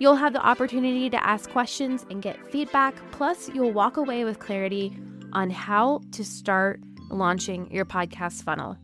You'll 0.00 0.16
have 0.16 0.32
the 0.32 0.44
opportunity 0.44 1.10
to 1.10 1.22
ask 1.24 1.50
questions 1.50 2.06
and 2.08 2.22
get 2.22 2.50
feedback, 2.50 2.94
plus, 3.12 3.50
you'll 3.50 3.72
walk 3.72 3.98
away 3.98 4.24
with 4.24 4.38
clarity 4.38 4.96
on 5.34 5.50
how 5.50 6.00
to 6.12 6.24
start 6.24 6.80
launching 7.10 7.70
your 7.70 7.84
podcast 7.84 8.42
funnel. 8.42 8.78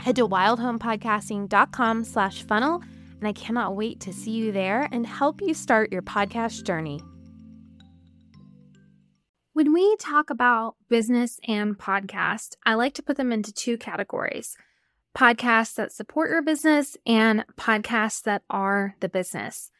Head 0.00 0.16
to 0.16 0.26
wildhomepodcasting.com 0.26 2.04
slash 2.04 2.42
funnel, 2.44 2.82
and 3.18 3.28
I 3.28 3.34
cannot 3.34 3.76
wait 3.76 4.00
to 4.00 4.14
see 4.14 4.30
you 4.30 4.50
there 4.50 4.88
and 4.90 5.06
help 5.06 5.42
you 5.42 5.52
start 5.52 5.92
your 5.92 6.00
podcast 6.00 6.64
journey. 6.64 7.02
When 9.52 9.74
we 9.74 9.94
talk 9.96 10.30
about 10.30 10.76
business 10.88 11.38
and 11.46 11.76
podcast, 11.76 12.56
I 12.64 12.74
like 12.74 12.94
to 12.94 13.02
put 13.02 13.18
them 13.18 13.30
into 13.30 13.52
two 13.52 13.76
categories 13.76 14.56
podcasts 15.14 15.74
that 15.74 15.92
support 15.92 16.30
your 16.30 16.42
business 16.42 16.96
and 17.06 17.44
podcasts 17.58 18.22
that 18.22 18.42
are 18.48 18.96
the 19.00 19.08
business. 19.08 19.70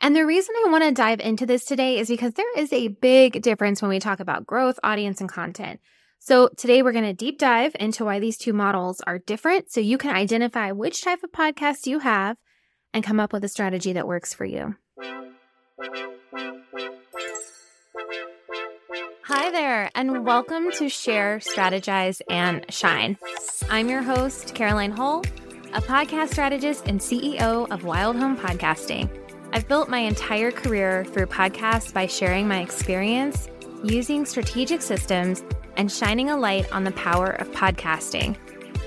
And 0.00 0.14
the 0.14 0.24
reason 0.24 0.54
I 0.64 0.70
want 0.70 0.84
to 0.84 0.92
dive 0.92 1.18
into 1.18 1.44
this 1.44 1.64
today 1.64 1.98
is 1.98 2.08
because 2.08 2.34
there 2.34 2.56
is 2.56 2.72
a 2.72 2.86
big 2.86 3.42
difference 3.42 3.82
when 3.82 3.88
we 3.88 3.98
talk 3.98 4.20
about 4.20 4.46
growth, 4.46 4.78
audience, 4.84 5.20
and 5.20 5.28
content. 5.28 5.80
So 6.20 6.50
today 6.56 6.82
we're 6.82 6.92
going 6.92 7.04
to 7.04 7.12
deep 7.12 7.38
dive 7.38 7.74
into 7.80 8.04
why 8.04 8.20
these 8.20 8.38
two 8.38 8.52
models 8.52 9.00
are 9.06 9.18
different 9.18 9.72
so 9.72 9.80
you 9.80 9.98
can 9.98 10.14
identify 10.14 10.70
which 10.70 11.02
type 11.02 11.24
of 11.24 11.32
podcast 11.32 11.86
you 11.86 11.98
have 11.98 12.36
and 12.94 13.02
come 13.02 13.18
up 13.18 13.32
with 13.32 13.42
a 13.42 13.48
strategy 13.48 13.92
that 13.92 14.06
works 14.06 14.32
for 14.32 14.44
you. 14.44 14.76
Hi 19.24 19.50
there, 19.50 19.90
and 19.96 20.24
welcome 20.24 20.70
to 20.72 20.88
Share, 20.88 21.38
Strategize, 21.38 22.20
and 22.30 22.64
Shine. 22.72 23.18
I'm 23.68 23.88
your 23.88 24.02
host, 24.02 24.54
Caroline 24.54 24.92
Hull, 24.92 25.24
a 25.74 25.82
podcast 25.82 26.30
strategist 26.30 26.86
and 26.86 27.00
CEO 27.00 27.68
of 27.70 27.84
Wild 27.84 28.16
Home 28.16 28.36
Podcasting. 28.36 29.27
I've 29.50 29.66
built 29.66 29.88
my 29.88 30.00
entire 30.00 30.50
career 30.50 31.04
through 31.06 31.26
podcasts 31.26 31.92
by 31.92 32.06
sharing 32.06 32.46
my 32.46 32.60
experience, 32.60 33.48
using 33.82 34.26
strategic 34.26 34.82
systems, 34.82 35.42
and 35.76 35.90
shining 35.90 36.28
a 36.28 36.36
light 36.36 36.70
on 36.70 36.84
the 36.84 36.92
power 36.92 37.30
of 37.30 37.50
podcasting. 37.52 38.36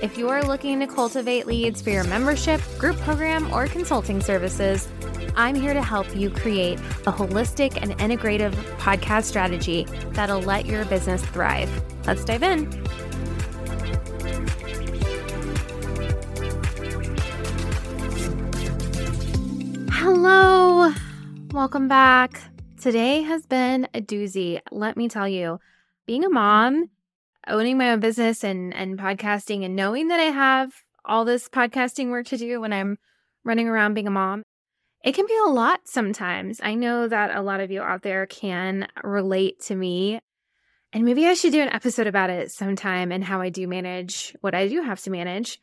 If 0.03 0.18
you 0.18 0.30
are 0.30 0.44
looking 0.44 0.80
to 0.80 0.88
cultivate 0.88 1.48
leads 1.48 1.81
for 1.81 1.90
your 1.90 2.03
membership, 2.03 2.62
group 2.78 2.98
program, 2.98 3.52
or 3.52 3.68
consulting 3.68 4.22
services, 4.22 4.88
I'm 5.36 5.56
here 5.56 5.73
to 5.73 5.81
help 5.81 6.16
you 6.16 6.30
create 6.30 6.80
a 7.08 7.12
holistic 7.12 7.81
and 7.81 7.98
integrative 7.98 8.53
podcast 8.78 9.23
strategy 9.23 9.88
that'll 10.12 10.42
let 10.42 10.66
your 10.66 10.86
business 10.86 11.23
thrive. 11.25 11.70
Let's 12.06 12.23
dive 12.23 12.44
in. 12.44 12.70
Hello, 20.03 20.50
welcome 21.53 21.89
back. 21.89 22.41
Today 22.80 23.23
has 23.23 23.45
been 23.45 23.85
a 23.94 23.99
doozy. 23.99 24.61
Let 24.71 24.95
me 24.95 25.09
tell 25.09 25.27
you, 25.27 25.59
being 26.05 26.23
a 26.23 26.30
mom, 26.30 26.89
owning 27.45 27.77
my 27.77 27.91
own 27.91 27.99
business 27.99 28.45
and, 28.45 28.73
and 28.73 28.97
podcasting, 28.97 29.66
and 29.66 29.75
knowing 29.75 30.07
that 30.07 30.19
I 30.19 30.31
have 30.31 30.72
all 31.03 31.25
this 31.25 31.50
podcasting 31.50 32.09
work 32.09 32.28
to 32.28 32.38
do 32.38 32.61
when 32.61 32.72
I'm 32.72 32.97
running 33.44 33.67
around 33.67 33.95
being 33.95 34.07
a 34.07 34.11
mom, 34.11 34.44
it 35.03 35.13
can 35.13 35.25
be 35.25 35.38
a 35.45 35.50
lot 35.50 35.81
sometimes. 35.85 36.61
I 36.63 36.75
know 36.75 37.09
that 37.09 37.35
a 37.35 37.41
lot 37.41 37.59
of 37.59 37.69
you 37.69 37.81
out 37.81 38.01
there 38.01 38.25
can 38.28 38.88
relate 39.03 39.59
to 39.63 39.75
me. 39.75 40.22
And 40.94 41.03
maybe 41.03 41.25
I 41.25 41.34
should 41.34 41.51
do 41.51 41.61
an 41.61 41.73
episode 41.73 42.07
about 42.07 42.29
it 42.29 42.51
sometime 42.51 43.11
and 43.11 43.25
how 43.25 43.41
I 43.41 43.50
do 43.50 43.67
manage 43.67 44.35
what 44.40 44.56
I 44.56 44.69
do 44.69 44.81
have 44.84 45.01
to 45.01 45.09
manage. 45.09 45.59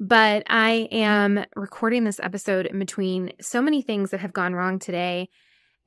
But 0.00 0.44
I 0.48 0.88
am 0.92 1.44
recording 1.56 2.04
this 2.04 2.20
episode 2.20 2.66
in 2.66 2.78
between 2.78 3.32
so 3.40 3.60
many 3.60 3.82
things 3.82 4.10
that 4.10 4.20
have 4.20 4.32
gone 4.32 4.54
wrong 4.54 4.78
today. 4.78 5.28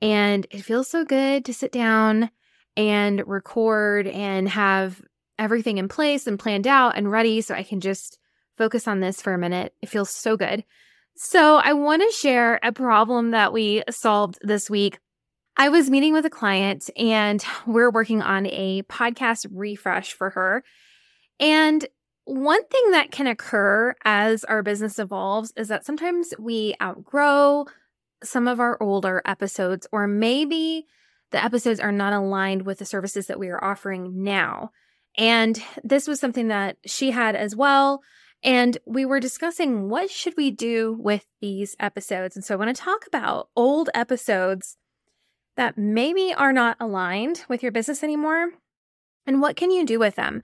And 0.02 0.46
it 0.50 0.62
feels 0.62 0.88
so 0.88 1.04
good 1.04 1.46
to 1.46 1.54
sit 1.54 1.72
down 1.72 2.30
and 2.76 3.26
record 3.26 4.06
and 4.06 4.48
have 4.48 5.00
everything 5.38 5.78
in 5.78 5.88
place 5.88 6.26
and 6.26 6.38
planned 6.38 6.66
out 6.66 6.96
and 6.96 7.10
ready 7.10 7.40
so 7.40 7.54
I 7.54 7.62
can 7.62 7.80
just 7.80 8.18
focus 8.58 8.86
on 8.86 9.00
this 9.00 9.22
for 9.22 9.32
a 9.32 9.38
minute. 9.38 9.74
It 9.80 9.88
feels 9.88 10.10
so 10.10 10.36
good. 10.36 10.64
So, 11.14 11.56
I 11.56 11.74
want 11.74 12.02
to 12.02 12.16
share 12.16 12.58
a 12.62 12.72
problem 12.72 13.32
that 13.32 13.52
we 13.52 13.82
solved 13.90 14.38
this 14.40 14.70
week. 14.70 14.98
I 15.58 15.68
was 15.68 15.90
meeting 15.90 16.14
with 16.14 16.24
a 16.24 16.30
client 16.30 16.88
and 16.96 17.44
we're 17.66 17.90
working 17.90 18.22
on 18.22 18.46
a 18.46 18.82
podcast 18.84 19.46
refresh 19.50 20.14
for 20.14 20.30
her. 20.30 20.64
And 21.38 21.86
one 22.24 22.64
thing 22.66 22.90
that 22.92 23.10
can 23.10 23.26
occur 23.26 23.94
as 24.04 24.44
our 24.44 24.62
business 24.62 24.98
evolves 24.98 25.52
is 25.56 25.68
that 25.68 25.84
sometimes 25.84 26.32
we 26.38 26.74
outgrow 26.80 27.66
some 28.22 28.46
of 28.46 28.60
our 28.60 28.80
older 28.80 29.20
episodes, 29.24 29.86
or 29.90 30.06
maybe 30.06 30.86
the 31.32 31.42
episodes 31.42 31.80
are 31.80 31.92
not 31.92 32.12
aligned 32.12 32.62
with 32.62 32.78
the 32.78 32.84
services 32.84 33.26
that 33.26 33.38
we 33.38 33.48
are 33.48 33.62
offering 33.62 34.22
now. 34.22 34.70
And 35.18 35.62
this 35.82 36.06
was 36.06 36.20
something 36.20 36.48
that 36.48 36.76
she 36.86 37.10
had 37.10 37.34
as 37.34 37.56
well. 37.56 38.00
And 38.44 38.78
we 38.86 39.04
were 39.04 39.20
discussing 39.20 39.88
what 39.88 40.10
should 40.10 40.34
we 40.36 40.50
do 40.50 40.96
with 40.98 41.26
these 41.40 41.76
episodes. 41.78 42.36
And 42.36 42.44
so 42.44 42.54
I 42.54 42.58
want 42.58 42.74
to 42.74 42.82
talk 42.82 43.06
about 43.06 43.48
old 43.54 43.88
episodes 43.94 44.76
that 45.56 45.76
maybe 45.76 46.32
are 46.34 46.52
not 46.52 46.76
aligned 46.80 47.44
with 47.48 47.62
your 47.62 47.72
business 47.72 48.02
anymore. 48.02 48.50
And 49.26 49.40
what 49.40 49.56
can 49.56 49.70
you 49.70 49.84
do 49.84 49.98
with 49.98 50.16
them? 50.16 50.42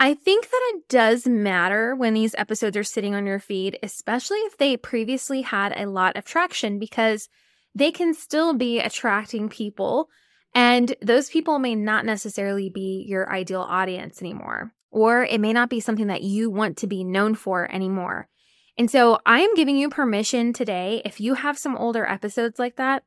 I 0.00 0.14
think 0.14 0.50
that 0.50 0.72
it 0.74 0.88
does 0.88 1.26
matter 1.26 1.94
when 1.94 2.14
these 2.14 2.34
episodes 2.36 2.76
are 2.76 2.84
sitting 2.84 3.14
on 3.14 3.26
your 3.26 3.38
feed, 3.38 3.78
especially 3.82 4.38
if 4.38 4.58
they 4.58 4.76
previously 4.76 5.42
had 5.42 5.72
a 5.76 5.88
lot 5.88 6.16
of 6.16 6.24
traction, 6.24 6.78
because 6.78 7.28
they 7.74 7.92
can 7.92 8.12
still 8.12 8.54
be 8.54 8.80
attracting 8.80 9.48
people. 9.48 10.08
And 10.54 10.94
those 11.00 11.30
people 11.30 11.58
may 11.58 11.74
not 11.74 12.04
necessarily 12.04 12.70
be 12.70 13.04
your 13.08 13.32
ideal 13.32 13.62
audience 13.62 14.20
anymore, 14.20 14.72
or 14.90 15.24
it 15.24 15.40
may 15.40 15.52
not 15.52 15.70
be 15.70 15.80
something 15.80 16.08
that 16.08 16.22
you 16.22 16.50
want 16.50 16.76
to 16.78 16.86
be 16.86 17.02
known 17.02 17.34
for 17.34 17.70
anymore. 17.72 18.28
And 18.76 18.90
so 18.90 19.20
I 19.24 19.40
am 19.40 19.54
giving 19.54 19.76
you 19.76 19.88
permission 19.88 20.52
today. 20.52 21.02
If 21.04 21.20
you 21.20 21.34
have 21.34 21.58
some 21.58 21.76
older 21.76 22.04
episodes 22.04 22.58
like 22.58 22.76
that, 22.76 23.04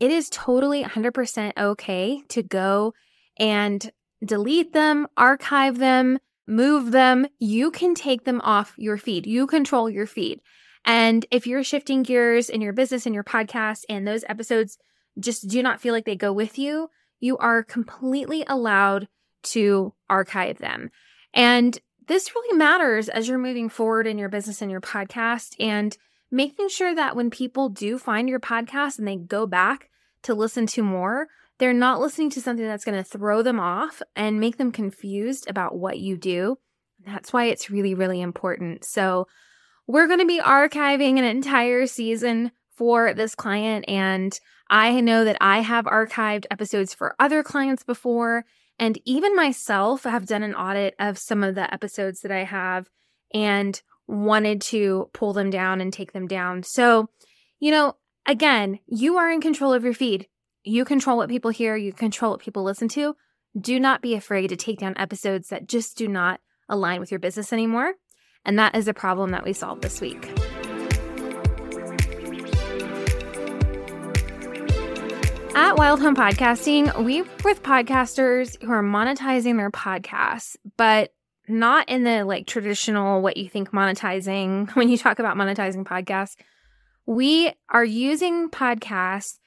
it 0.00 0.12
is 0.12 0.30
totally 0.30 0.84
100% 0.84 1.52
okay 1.56 2.22
to 2.28 2.42
go 2.42 2.94
and 3.38 3.90
delete 4.24 4.72
them, 4.72 5.08
archive 5.16 5.78
them, 5.78 6.18
move 6.48 6.90
them. 6.92 7.26
You 7.38 7.70
can 7.70 7.94
take 7.94 8.24
them 8.24 8.40
off 8.40 8.74
your 8.78 8.96
feed. 8.96 9.26
You 9.26 9.46
control 9.46 9.88
your 9.88 10.06
feed. 10.06 10.40
And 10.84 11.26
if 11.30 11.46
you're 11.46 11.62
shifting 11.62 12.02
gears 12.02 12.48
in 12.48 12.62
your 12.62 12.72
business 12.72 13.04
and 13.04 13.14
your 13.14 13.24
podcast 13.24 13.84
and 13.88 14.08
those 14.08 14.24
episodes 14.28 14.78
just 15.20 15.46
do 15.48 15.62
not 15.62 15.80
feel 15.80 15.92
like 15.92 16.06
they 16.06 16.16
go 16.16 16.32
with 16.32 16.58
you, 16.58 16.88
you 17.20 17.36
are 17.38 17.62
completely 17.62 18.44
allowed 18.48 19.08
to 19.42 19.92
archive 20.08 20.58
them. 20.58 20.90
And 21.34 21.78
this 22.06 22.34
really 22.34 22.56
matters 22.56 23.08
as 23.08 23.28
you're 23.28 23.38
moving 23.38 23.68
forward 23.68 24.06
in 24.06 24.16
your 24.16 24.30
business 24.30 24.62
and 24.62 24.70
your 24.70 24.80
podcast 24.80 25.54
and 25.60 25.96
making 26.30 26.68
sure 26.68 26.94
that 26.94 27.14
when 27.14 27.28
people 27.30 27.68
do 27.68 27.98
find 27.98 28.28
your 28.28 28.40
podcast 28.40 28.98
and 28.98 29.06
they 29.06 29.16
go 29.16 29.46
back 29.46 29.90
to 30.22 30.34
listen 30.34 30.66
to 30.68 30.82
more, 30.82 31.28
they're 31.58 31.72
not 31.72 32.00
listening 32.00 32.30
to 32.30 32.40
something 32.40 32.66
that's 32.66 32.84
going 32.84 32.96
to 32.98 33.08
throw 33.08 33.42
them 33.42 33.60
off 33.60 34.00
and 34.14 34.40
make 34.40 34.56
them 34.56 34.72
confused 34.72 35.48
about 35.48 35.76
what 35.76 35.98
you 35.98 36.16
do. 36.16 36.58
That's 37.04 37.32
why 37.32 37.44
it's 37.44 37.70
really, 37.70 37.94
really 37.94 38.20
important. 38.20 38.84
So, 38.84 39.26
we're 39.88 40.06
going 40.06 40.20
to 40.20 40.26
be 40.26 40.38
archiving 40.38 41.18
an 41.18 41.24
entire 41.24 41.86
season 41.86 42.52
for 42.76 43.14
this 43.14 43.34
client. 43.34 43.86
And 43.88 44.38
I 44.70 45.00
know 45.00 45.24
that 45.24 45.38
I 45.40 45.60
have 45.60 45.86
archived 45.86 46.44
episodes 46.50 46.94
for 46.94 47.16
other 47.18 47.42
clients 47.42 47.82
before. 47.82 48.44
And 48.78 49.00
even 49.04 49.34
myself 49.34 50.04
have 50.04 50.26
done 50.26 50.42
an 50.42 50.54
audit 50.54 50.94
of 51.00 51.18
some 51.18 51.42
of 51.42 51.54
the 51.56 51.72
episodes 51.72 52.20
that 52.20 52.30
I 52.30 52.44
have 52.44 52.88
and 53.34 53.80
wanted 54.06 54.60
to 54.60 55.10
pull 55.12 55.32
them 55.32 55.50
down 55.50 55.80
and 55.80 55.92
take 55.92 56.12
them 56.12 56.28
down. 56.28 56.62
So, 56.62 57.08
you 57.58 57.70
know, 57.70 57.96
again, 58.26 58.78
you 58.86 59.16
are 59.16 59.30
in 59.30 59.40
control 59.40 59.72
of 59.72 59.84
your 59.84 59.94
feed. 59.94 60.28
You 60.68 60.84
control 60.84 61.16
what 61.16 61.30
people 61.30 61.50
hear, 61.50 61.76
you 61.76 61.94
control 61.94 62.32
what 62.32 62.40
people 62.40 62.62
listen 62.62 62.88
to. 62.88 63.16
Do 63.58 63.80
not 63.80 64.02
be 64.02 64.14
afraid 64.14 64.48
to 64.48 64.56
take 64.56 64.78
down 64.78 64.92
episodes 64.98 65.48
that 65.48 65.66
just 65.66 65.96
do 65.96 66.06
not 66.06 66.40
align 66.68 67.00
with 67.00 67.10
your 67.10 67.18
business 67.18 67.54
anymore. 67.54 67.94
And 68.44 68.58
that 68.58 68.76
is 68.76 68.86
a 68.86 68.92
problem 68.92 69.30
that 69.30 69.46
we 69.46 69.54
solved 69.54 69.80
this 69.80 69.98
week. 70.02 70.28
At 75.54 75.78
Wild 75.78 76.00
Home 76.02 76.14
Podcasting, 76.14 77.02
we 77.02 77.22
work 77.22 77.44
with 77.44 77.62
podcasters 77.62 78.62
who 78.62 78.70
are 78.70 78.82
monetizing 78.82 79.56
their 79.56 79.70
podcasts, 79.70 80.56
but 80.76 81.14
not 81.48 81.88
in 81.88 82.04
the 82.04 82.24
like 82.24 82.46
traditional 82.46 83.22
what 83.22 83.38
you 83.38 83.48
think 83.48 83.70
monetizing 83.70 84.70
when 84.76 84.90
you 84.90 84.98
talk 84.98 85.18
about 85.18 85.38
monetizing 85.38 85.84
podcasts. 85.84 86.36
We 87.06 87.54
are 87.70 87.86
using 87.86 88.50
podcasts 88.50 89.38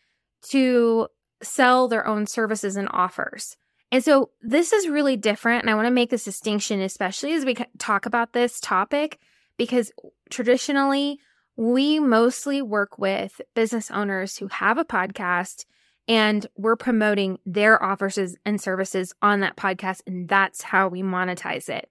to 0.50 1.08
sell 1.44 1.88
their 1.88 2.06
own 2.06 2.28
services 2.28 2.76
and 2.76 2.88
offers. 2.92 3.58
And 3.92 4.04
so 4.04 4.30
this 4.42 4.72
is 4.72 4.88
really 4.88 5.18
different. 5.18 5.64
And 5.64 5.70
I 5.70 5.76
want 5.76 5.88
to 5.88 5.92
make 5.92 6.10
this 6.10 6.24
distinction, 6.24 6.82
especially 6.82 7.34
as 7.34 7.46
we 7.46 7.56
talk 7.78 8.06
about 8.06 8.34
this 8.34 8.60
topic, 8.60 9.20
because 9.58 9.92
traditionally 10.30 11.20
we 11.58 12.00
mostly 12.00 12.62
work 12.62 12.98
with 12.98 13.42
business 13.54 13.92
owners 13.92 14.38
who 14.38 14.48
have 14.48 14.78
a 14.78 14.86
podcast 14.86 15.66
and 16.08 16.48
we're 16.56 16.78
promoting 16.78 17.38
their 17.46 17.82
offers 17.84 18.18
and 18.46 18.60
services 18.60 19.14
on 19.22 19.42
that 19.42 19.58
podcast. 19.58 20.02
And 20.08 20.28
that's 20.28 20.62
how 20.62 20.88
we 20.88 21.04
monetize 21.04 21.70
it. 21.70 21.90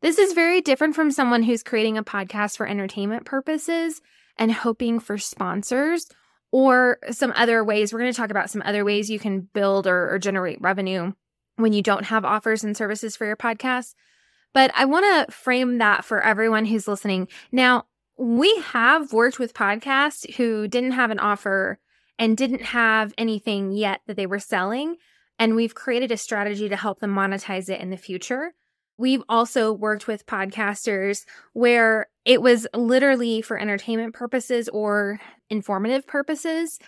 This 0.00 0.18
is 0.18 0.32
very 0.32 0.60
different 0.60 0.94
from 0.94 1.10
someone 1.10 1.42
who's 1.42 1.62
creating 1.62 1.98
a 1.98 2.04
podcast 2.04 2.56
for 2.56 2.66
entertainment 2.66 3.24
purposes 3.24 4.00
and 4.36 4.50
hoping 4.50 4.98
for 4.98 5.18
sponsors 5.18 6.08
or 6.52 6.98
some 7.10 7.32
other 7.34 7.64
ways. 7.64 7.92
We're 7.92 7.98
going 7.98 8.12
to 8.12 8.16
talk 8.16 8.30
about 8.30 8.50
some 8.50 8.62
other 8.64 8.84
ways 8.84 9.10
you 9.10 9.18
can 9.18 9.40
build 9.40 9.86
or, 9.86 10.14
or 10.14 10.18
generate 10.18 10.60
revenue 10.60 11.14
when 11.56 11.72
you 11.72 11.82
don't 11.82 12.04
have 12.04 12.24
offers 12.24 12.62
and 12.62 12.76
services 12.76 13.16
for 13.16 13.26
your 13.26 13.36
podcast. 13.36 13.94
But 14.54 14.70
I 14.74 14.84
want 14.84 15.06
to 15.06 15.34
frame 15.34 15.78
that 15.78 16.04
for 16.04 16.20
everyone 16.20 16.66
who's 16.66 16.86
listening. 16.86 17.28
Now, 17.50 17.86
we 18.18 18.54
have 18.66 19.12
worked 19.12 19.38
with 19.38 19.54
podcasts 19.54 20.34
who 20.34 20.68
didn't 20.68 20.92
have 20.92 21.10
an 21.10 21.18
offer 21.18 21.78
and 22.18 22.36
didn't 22.36 22.62
have 22.62 23.14
anything 23.16 23.72
yet 23.72 24.02
that 24.06 24.16
they 24.16 24.26
were 24.26 24.38
selling. 24.38 24.96
And 25.38 25.56
we've 25.56 25.74
created 25.74 26.12
a 26.12 26.18
strategy 26.18 26.68
to 26.68 26.76
help 26.76 27.00
them 27.00 27.14
monetize 27.14 27.70
it 27.70 27.80
in 27.80 27.88
the 27.88 27.96
future. 27.96 28.52
We've 28.98 29.22
also 29.28 29.72
worked 29.72 30.06
with 30.06 30.26
podcasters 30.26 31.24
where 31.52 32.06
it 32.24 32.40
was 32.40 32.66
literally 32.74 33.42
for 33.42 33.58
entertainment 33.58 34.14
purposes 34.14 34.68
or 34.68 35.20
informative 35.50 36.06
purposes. 36.06 36.78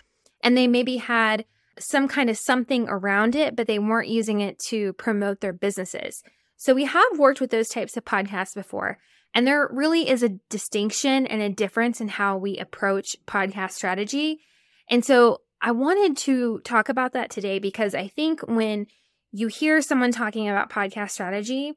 And 0.43 0.55
they 0.55 0.67
maybe 0.67 0.97
had 0.97 1.45
some 1.77 2.07
kind 2.07 2.29
of 2.29 2.37
something 2.37 2.87
around 2.87 3.35
it, 3.35 3.55
but 3.55 3.67
they 3.67 3.79
weren't 3.79 4.07
using 4.07 4.39
it 4.39 4.59
to 4.69 4.93
promote 4.93 5.41
their 5.41 5.53
businesses. 5.53 6.23
So 6.57 6.73
we 6.73 6.85
have 6.85 7.19
worked 7.19 7.41
with 7.41 7.51
those 7.51 7.67
types 7.67 7.97
of 7.97 8.05
podcasts 8.05 8.55
before. 8.55 8.97
And 9.33 9.45
there 9.45 9.67
really 9.71 10.07
is 10.07 10.23
a 10.23 10.37
distinction 10.49 11.27
and 11.27 11.41
a 11.41 11.49
difference 11.49 11.99
in 11.99 12.07
how 12.07 12.37
we 12.37 12.57
approach 12.57 13.17
podcast 13.27 13.71
strategy. 13.71 14.39
And 14.89 15.03
so 15.03 15.41
I 15.61 15.71
wanted 15.71 16.15
to 16.17 16.59
talk 16.59 16.87
about 16.87 17.11
that 17.13 17.29
today 17.29 17.59
because 17.59 17.93
I 17.93 18.07
think 18.07 18.41
when 18.47 18.87
you 19.31 19.47
hear 19.47 19.81
someone 19.81 20.11
talking 20.11 20.47
about 20.47 20.69
podcast 20.69 21.11
strategy 21.11 21.73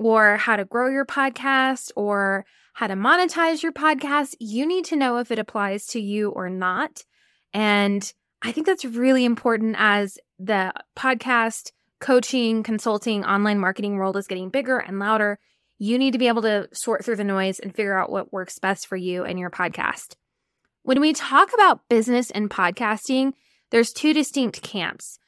or 0.00 0.38
how 0.38 0.56
to 0.56 0.64
grow 0.64 0.88
your 0.88 1.04
podcast 1.04 1.90
or 1.94 2.46
how 2.72 2.86
to 2.86 2.94
monetize 2.94 3.62
your 3.62 3.72
podcast, 3.72 4.34
you 4.40 4.66
need 4.66 4.86
to 4.86 4.96
know 4.96 5.18
if 5.18 5.30
it 5.30 5.38
applies 5.38 5.84
to 5.88 6.00
you 6.00 6.30
or 6.30 6.48
not. 6.48 7.04
And 7.52 8.10
I 8.40 8.50
think 8.50 8.66
that's 8.66 8.86
really 8.86 9.26
important 9.26 9.76
as 9.78 10.16
the 10.38 10.72
podcast 10.96 11.72
coaching, 12.00 12.62
consulting, 12.62 13.26
online 13.26 13.58
marketing 13.58 13.96
world 13.96 14.16
is 14.16 14.26
getting 14.26 14.48
bigger 14.48 14.78
and 14.78 14.98
louder. 14.98 15.38
You 15.78 15.98
need 15.98 16.12
to 16.12 16.18
be 16.18 16.28
able 16.28 16.42
to 16.42 16.68
sort 16.72 17.04
through 17.04 17.16
the 17.16 17.24
noise 17.24 17.58
and 17.58 17.74
figure 17.74 17.98
out 17.98 18.10
what 18.10 18.32
works 18.32 18.58
best 18.58 18.86
for 18.86 18.96
you 18.96 19.24
and 19.24 19.38
your 19.38 19.50
podcast. 19.50 20.14
When 20.82 21.00
we 21.00 21.12
talk 21.12 21.52
about 21.52 21.86
business 21.90 22.30
and 22.30 22.48
podcasting, 22.48 23.34
there's 23.70 23.92
two 23.92 24.14
distinct 24.14 24.62
camps. 24.62 25.18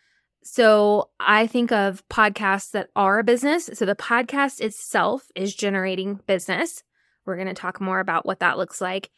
So 0.42 1.10
I 1.20 1.46
think 1.46 1.70
of 1.70 2.06
podcasts 2.08 2.72
that 2.72 2.88
are 2.96 3.20
a 3.20 3.24
business. 3.24 3.70
So 3.74 3.84
the 3.84 3.94
podcast 3.94 4.60
itself 4.60 5.30
is 5.34 5.54
generating 5.54 6.20
business. 6.26 6.82
We're 7.24 7.36
going 7.36 7.48
to 7.48 7.54
talk 7.54 7.80
more 7.80 8.00
about 8.00 8.26
what 8.26 8.40
that 8.40 8.58
looks 8.58 8.80
like. 8.80 9.10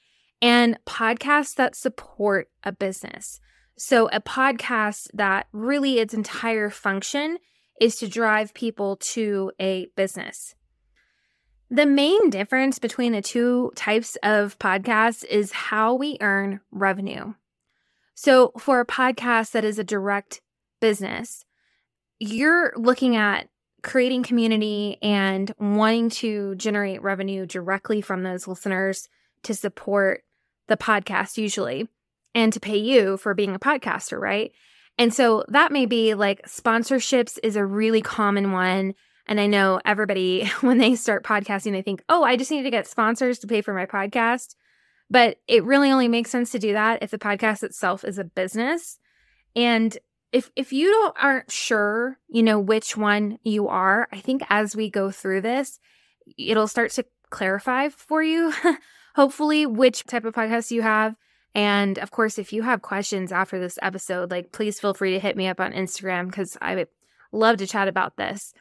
And 0.42 0.78
podcasts 0.86 1.54
that 1.54 1.74
support 1.74 2.50
a 2.62 2.72
business. 2.72 3.40
So, 3.76 4.08
a 4.12 4.20
podcast 4.20 5.08
that 5.14 5.48
really 5.52 5.98
its 5.98 6.14
entire 6.14 6.70
function 6.70 7.38
is 7.80 7.96
to 7.96 8.08
drive 8.08 8.54
people 8.54 8.96
to 8.96 9.50
a 9.60 9.88
business. 9.96 10.54
The 11.70 11.86
main 11.86 12.30
difference 12.30 12.78
between 12.78 13.12
the 13.12 13.22
two 13.22 13.72
types 13.74 14.16
of 14.22 14.58
podcasts 14.60 15.24
is 15.24 15.50
how 15.50 15.94
we 15.94 16.18
earn 16.20 16.60
revenue. 16.70 17.34
So, 18.14 18.52
for 18.58 18.78
a 18.78 18.86
podcast 18.86 19.50
that 19.52 19.64
is 19.64 19.78
a 19.80 19.84
direct 19.84 20.40
business, 20.84 21.46
you're 22.18 22.74
looking 22.76 23.16
at 23.16 23.48
creating 23.82 24.22
community 24.22 24.98
and 25.00 25.50
wanting 25.58 26.10
to 26.10 26.54
generate 26.56 27.00
revenue 27.00 27.46
directly 27.46 28.02
from 28.02 28.22
those 28.22 28.46
listeners 28.46 29.08
to 29.44 29.54
support 29.54 30.24
the 30.66 30.76
podcast, 30.76 31.38
usually 31.38 31.88
and 32.34 32.52
to 32.52 32.60
pay 32.60 32.76
you 32.76 33.16
for 33.16 33.32
being 33.32 33.54
a 33.54 33.58
podcaster, 33.58 34.20
right? 34.20 34.52
And 34.98 35.14
so 35.14 35.42
that 35.48 35.72
may 35.72 35.86
be 35.86 36.12
like 36.12 36.46
sponsorships 36.46 37.38
is 37.42 37.56
a 37.56 37.64
really 37.64 38.02
common 38.02 38.52
one. 38.52 38.94
And 39.26 39.40
I 39.40 39.46
know 39.46 39.80
everybody, 39.86 40.44
when 40.60 40.76
they 40.76 40.96
start 40.96 41.24
podcasting, 41.24 41.72
they 41.72 41.80
think, 41.80 42.04
oh, 42.10 42.24
I 42.24 42.36
just 42.36 42.50
need 42.50 42.64
to 42.64 42.70
get 42.70 42.86
sponsors 42.86 43.38
to 43.38 43.46
pay 43.46 43.62
for 43.62 43.72
my 43.72 43.86
podcast. 43.86 44.54
But 45.08 45.38
it 45.48 45.64
really 45.64 45.90
only 45.90 46.08
makes 46.08 46.30
sense 46.30 46.50
to 46.50 46.58
do 46.58 46.74
that 46.74 47.02
if 47.02 47.10
the 47.10 47.16
podcast 47.16 47.62
itself 47.62 48.04
is 48.04 48.18
a 48.18 48.24
business. 48.24 48.98
And 49.56 49.96
if 50.34 50.50
if 50.56 50.72
you 50.72 50.90
don't 50.90 51.16
aren't 51.18 51.50
sure, 51.50 52.18
you 52.28 52.42
know, 52.42 52.58
which 52.58 52.96
one 52.96 53.38
you 53.42 53.68
are, 53.68 54.08
I 54.12 54.18
think 54.20 54.42
as 54.50 54.76
we 54.76 54.90
go 54.90 55.10
through 55.10 55.40
this, 55.40 55.78
it'll 56.36 56.68
start 56.68 56.90
to 56.92 57.06
clarify 57.30 57.88
for 57.88 58.22
you, 58.22 58.52
hopefully, 59.14 59.64
which 59.64 60.04
type 60.04 60.24
of 60.24 60.34
podcast 60.34 60.70
you 60.70 60.82
have 60.82 61.16
and 61.54 61.98
of 61.98 62.10
course, 62.10 62.38
if 62.38 62.52
you 62.52 62.62
have 62.62 62.82
questions 62.82 63.30
after 63.30 63.60
this 63.60 63.78
episode, 63.80 64.30
like 64.30 64.52
please 64.52 64.80
feel 64.80 64.94
free 64.94 65.12
to 65.12 65.20
hit 65.20 65.36
me 65.36 65.46
up 65.46 65.60
on 65.60 65.72
Instagram 65.72 66.26
because 66.26 66.58
I 66.60 66.74
would 66.74 66.88
love 67.32 67.58
to 67.58 67.66
chat 67.66 67.86
about 67.86 68.16
this. 68.16 68.52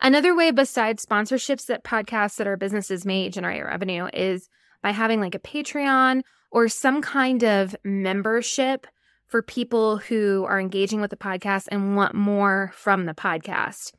Another 0.00 0.34
way 0.36 0.50
besides 0.50 1.04
sponsorships 1.04 1.66
that 1.66 1.84
podcasts 1.84 2.36
that 2.36 2.46
our 2.46 2.58
businesses 2.58 3.06
may 3.06 3.30
generate 3.30 3.64
revenue 3.64 4.08
is 4.12 4.48
by 4.82 4.90
having 4.90 5.20
like 5.20 5.34
a 5.34 5.38
Patreon 5.38 6.22
or 6.50 6.68
some 6.68 7.00
kind 7.00 7.42
of 7.42 7.74
membership 7.82 8.86
for 9.34 9.42
people 9.42 9.96
who 9.96 10.46
are 10.48 10.60
engaging 10.60 11.00
with 11.00 11.10
the 11.10 11.16
podcast 11.16 11.66
and 11.72 11.96
want 11.96 12.14
more 12.14 12.70
from 12.72 13.04
the 13.04 13.14
podcast. 13.14 13.90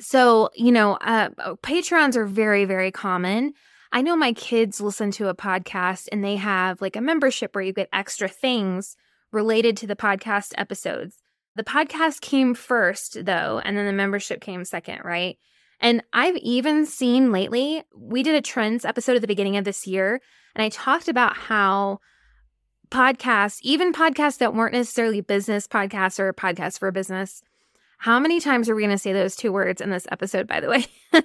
So, 0.00 0.48
you 0.54 0.72
know, 0.72 0.94
uh, 0.94 1.28
Patreons 1.62 2.16
are 2.16 2.24
very, 2.24 2.64
very 2.64 2.90
common. 2.90 3.52
I 3.92 4.00
know 4.00 4.16
my 4.16 4.32
kids 4.32 4.80
listen 4.80 5.10
to 5.10 5.28
a 5.28 5.34
podcast 5.34 6.08
and 6.10 6.24
they 6.24 6.36
have 6.36 6.80
like 6.80 6.96
a 6.96 7.02
membership 7.02 7.54
where 7.54 7.62
you 7.62 7.74
get 7.74 7.90
extra 7.92 8.28
things 8.28 8.96
related 9.30 9.76
to 9.76 9.86
the 9.86 9.94
podcast 9.94 10.54
episodes. 10.56 11.18
The 11.56 11.62
podcast 11.62 12.22
came 12.22 12.54
first, 12.54 13.26
though, 13.26 13.60
and 13.62 13.76
then 13.76 13.84
the 13.84 13.92
membership 13.92 14.40
came 14.40 14.64
second, 14.64 15.02
right? 15.04 15.36
And 15.80 16.02
I've 16.14 16.38
even 16.38 16.86
seen 16.86 17.30
lately, 17.30 17.82
we 17.94 18.22
did 18.22 18.36
a 18.36 18.40
trends 18.40 18.86
episode 18.86 19.16
at 19.16 19.20
the 19.20 19.28
beginning 19.28 19.58
of 19.58 19.66
this 19.66 19.86
year, 19.86 20.22
and 20.54 20.62
I 20.62 20.70
talked 20.70 21.08
about 21.08 21.36
how 21.36 21.98
podcasts, 22.90 23.58
even 23.62 23.92
podcasts 23.92 24.38
that 24.38 24.54
weren't 24.54 24.74
necessarily 24.74 25.20
business 25.20 25.66
podcasts 25.66 26.18
or 26.18 26.32
podcasts 26.32 26.78
for 26.78 26.88
a 26.88 26.92
business, 26.92 27.42
how 27.98 28.20
many 28.20 28.40
times 28.40 28.68
are 28.68 28.76
we 28.76 28.82
going 28.82 28.94
to 28.94 28.98
say 28.98 29.12
those 29.12 29.34
two 29.34 29.52
words 29.52 29.80
in 29.80 29.90
this 29.90 30.06
episode, 30.12 30.46
by 30.46 30.60
the 30.60 30.68
way? 30.68 30.86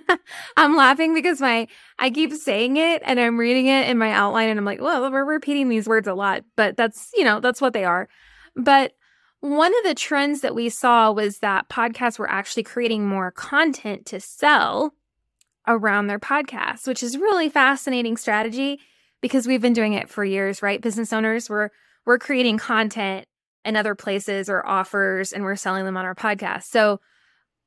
I'm 0.57 0.75
laughing 0.75 1.13
because 1.13 1.39
my, 1.39 1.67
I 1.99 2.09
keep 2.09 2.33
saying 2.33 2.77
it 2.77 3.03
and 3.05 3.19
I'm 3.19 3.39
reading 3.39 3.67
it 3.67 3.87
in 3.87 3.99
my 3.99 4.11
outline 4.11 4.49
and 4.49 4.57
I'm 4.57 4.65
like, 4.65 4.81
well, 4.81 5.11
we're 5.11 5.23
repeating 5.23 5.69
these 5.69 5.87
words 5.87 6.07
a 6.07 6.15
lot, 6.15 6.43
but 6.55 6.75
that's, 6.75 7.11
you 7.13 7.23
know, 7.23 7.39
that's 7.39 7.61
what 7.61 7.73
they 7.73 7.85
are. 7.85 8.09
But 8.55 8.93
one 9.41 9.71
of 9.77 9.83
the 9.83 9.93
trends 9.93 10.41
that 10.41 10.55
we 10.55 10.69
saw 10.69 11.11
was 11.11 11.39
that 11.39 11.69
podcasts 11.69 12.17
were 12.17 12.29
actually 12.29 12.63
creating 12.63 13.05
more 13.05 13.29
content 13.29 14.07
to 14.07 14.19
sell 14.19 14.95
around 15.67 16.07
their 16.07 16.19
podcasts, 16.19 16.87
which 16.87 17.03
is 17.03 17.17
really 17.17 17.49
fascinating 17.49 18.17
strategy 18.17 18.79
because 19.23 19.47
we've 19.47 19.61
been 19.61 19.73
doing 19.73 19.93
it 19.93 20.09
for 20.09 20.25
years, 20.25 20.61
right? 20.61 20.81
Business 20.81 21.13
owners 21.13 21.49
we're 21.49 21.69
we're 22.05 22.19
creating 22.19 22.57
content 22.57 23.25
and 23.63 23.77
other 23.77 23.95
places 23.95 24.49
or 24.49 24.67
offers 24.67 25.31
and 25.31 25.43
we're 25.43 25.55
selling 25.55 25.85
them 25.85 25.95
on 25.95 26.05
our 26.05 26.13
podcast. 26.13 26.63
So 26.63 26.99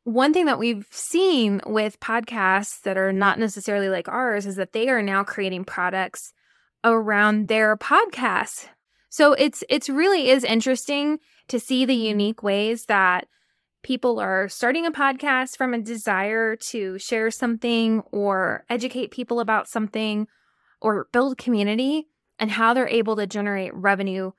one 0.05 0.35
thing 0.35 0.45
that 0.45 0.59
we've 0.59 0.87
seen 0.91 1.63
with 1.65 1.99
podcasts 1.99 2.83
that 2.83 2.99
are 2.99 3.13
not 3.13 3.39
necessarily 3.39 3.89
like 3.89 4.07
ours 4.07 4.45
is 4.45 4.57
that 4.57 4.75
they 4.75 4.91
are 4.91 5.03
now 5.03 5.25
creating 5.25 5.65
products 5.65 6.35
around 6.85 7.49
their 7.49 7.75
podcasts. 7.75 8.69
So 9.09 9.33
it's 9.33 9.65
it's 9.71 9.89
really 9.89 10.29
is 10.29 10.45
interesting 10.45 11.19
to 11.49 11.59
see 11.59 11.87
the 11.87 11.97
unique 11.97 12.43
ways 12.43 12.85
that 12.85 13.29
people 13.83 14.21
are 14.21 14.47
starting 14.49 14.85
a 14.85 14.93
podcast 14.93 15.57
from 15.57 15.73
a 15.73 15.81
desire 15.81 16.55
to 16.57 16.99
share 16.99 17.31
something 17.31 18.03
or 18.13 18.67
educate 18.69 19.11
people 19.11 19.41
about 19.41 19.69
something 19.69 20.27
or 20.87 21.09
build 21.11 21.37
community 21.37 22.07
and 22.39 22.49
how 22.49 22.73
they're 22.73 22.87
able 22.87 23.17
to 23.17 23.27
generate 23.27 23.75
revenue 23.75 24.31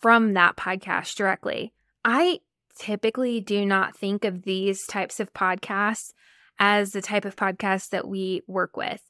from 0.00 0.34
that 0.34 0.56
podcast 0.56 1.14
directly. 1.14 1.72
I 2.04 2.40
typically 2.76 3.40
do 3.40 3.64
not 3.64 3.96
think 3.96 4.24
of 4.24 4.42
these 4.42 4.88
types 4.88 5.20
of 5.20 5.32
podcasts 5.32 6.10
as 6.58 6.90
the 6.90 7.00
type 7.00 7.24
of 7.24 7.36
podcast 7.36 7.90
that 7.90 8.08
we 8.08 8.42
work 8.48 8.76
with. 8.76 9.00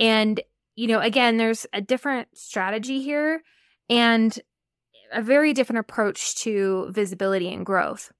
And, 0.00 0.40
you 0.74 0.86
know, 0.86 1.00
again, 1.00 1.36
there's 1.36 1.66
a 1.74 1.82
different 1.82 2.28
strategy 2.32 3.02
here 3.02 3.42
and 3.90 4.38
a 5.12 5.20
very 5.20 5.52
different 5.52 5.80
approach 5.80 6.34
to 6.36 6.88
visibility 6.92 7.52
and 7.52 7.66
growth. 7.66 8.10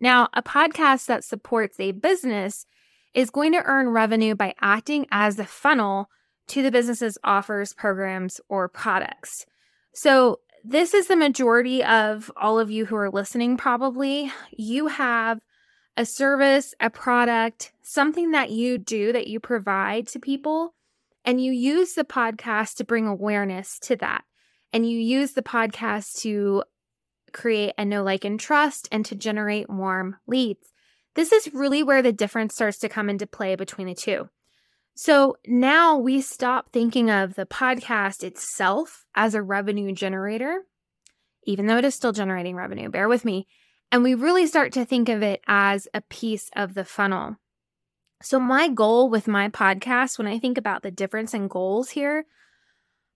Now, 0.00 0.30
a 0.32 0.42
podcast 0.42 1.04
that 1.04 1.22
supports 1.22 1.78
a 1.78 1.92
business 1.92 2.64
is 3.12 3.28
going 3.28 3.52
to 3.52 3.62
earn 3.62 3.90
revenue 3.90 4.34
by 4.34 4.54
acting 4.62 5.04
as 5.10 5.38
a 5.38 5.44
funnel 5.44 6.08
to 6.50 6.62
the 6.62 6.70
business's 6.70 7.18
offers, 7.24 7.72
programs, 7.72 8.40
or 8.48 8.68
products. 8.68 9.46
So, 9.94 10.40
this 10.62 10.92
is 10.92 11.06
the 11.06 11.16
majority 11.16 11.82
of 11.82 12.30
all 12.36 12.58
of 12.58 12.70
you 12.70 12.84
who 12.84 12.96
are 12.96 13.10
listening, 13.10 13.56
probably. 13.56 14.30
You 14.52 14.88
have 14.88 15.40
a 15.96 16.04
service, 16.04 16.74
a 16.80 16.90
product, 16.90 17.72
something 17.82 18.32
that 18.32 18.50
you 18.50 18.76
do 18.76 19.12
that 19.12 19.26
you 19.26 19.40
provide 19.40 20.06
to 20.08 20.18
people, 20.18 20.74
and 21.24 21.42
you 21.42 21.52
use 21.52 21.94
the 21.94 22.04
podcast 22.04 22.76
to 22.76 22.84
bring 22.84 23.06
awareness 23.06 23.78
to 23.80 23.96
that. 23.96 24.24
And 24.72 24.88
you 24.88 24.98
use 24.98 25.32
the 25.32 25.42
podcast 25.42 26.20
to 26.20 26.64
create 27.32 27.72
a 27.78 27.84
know, 27.84 28.02
like, 28.02 28.24
and 28.24 28.38
trust 28.38 28.88
and 28.92 29.04
to 29.06 29.14
generate 29.14 29.70
warm 29.70 30.16
leads. 30.26 30.68
This 31.14 31.32
is 31.32 31.54
really 31.54 31.82
where 31.82 32.02
the 32.02 32.12
difference 32.12 32.54
starts 32.54 32.78
to 32.78 32.88
come 32.88 33.08
into 33.08 33.26
play 33.26 33.56
between 33.56 33.86
the 33.86 33.94
two. 33.94 34.28
So 34.94 35.36
now 35.46 35.96
we 35.96 36.20
stop 36.20 36.72
thinking 36.72 37.10
of 37.10 37.34
the 37.34 37.46
podcast 37.46 38.22
itself 38.22 39.06
as 39.14 39.34
a 39.34 39.42
revenue 39.42 39.92
generator, 39.92 40.64
even 41.44 41.66
though 41.66 41.78
it 41.78 41.84
is 41.84 41.94
still 41.94 42.12
generating 42.12 42.56
revenue. 42.56 42.90
Bear 42.90 43.08
with 43.08 43.24
me. 43.24 43.46
And 43.92 44.02
we 44.02 44.14
really 44.14 44.46
start 44.46 44.72
to 44.74 44.84
think 44.84 45.08
of 45.08 45.22
it 45.22 45.40
as 45.46 45.88
a 45.94 46.00
piece 46.02 46.50
of 46.54 46.74
the 46.74 46.84
funnel. 46.84 47.36
So, 48.22 48.38
my 48.38 48.68
goal 48.68 49.08
with 49.08 49.26
my 49.26 49.48
podcast, 49.48 50.18
when 50.18 50.26
I 50.26 50.38
think 50.38 50.58
about 50.58 50.82
the 50.82 50.90
difference 50.90 51.32
in 51.32 51.48
goals 51.48 51.90
here, 51.90 52.26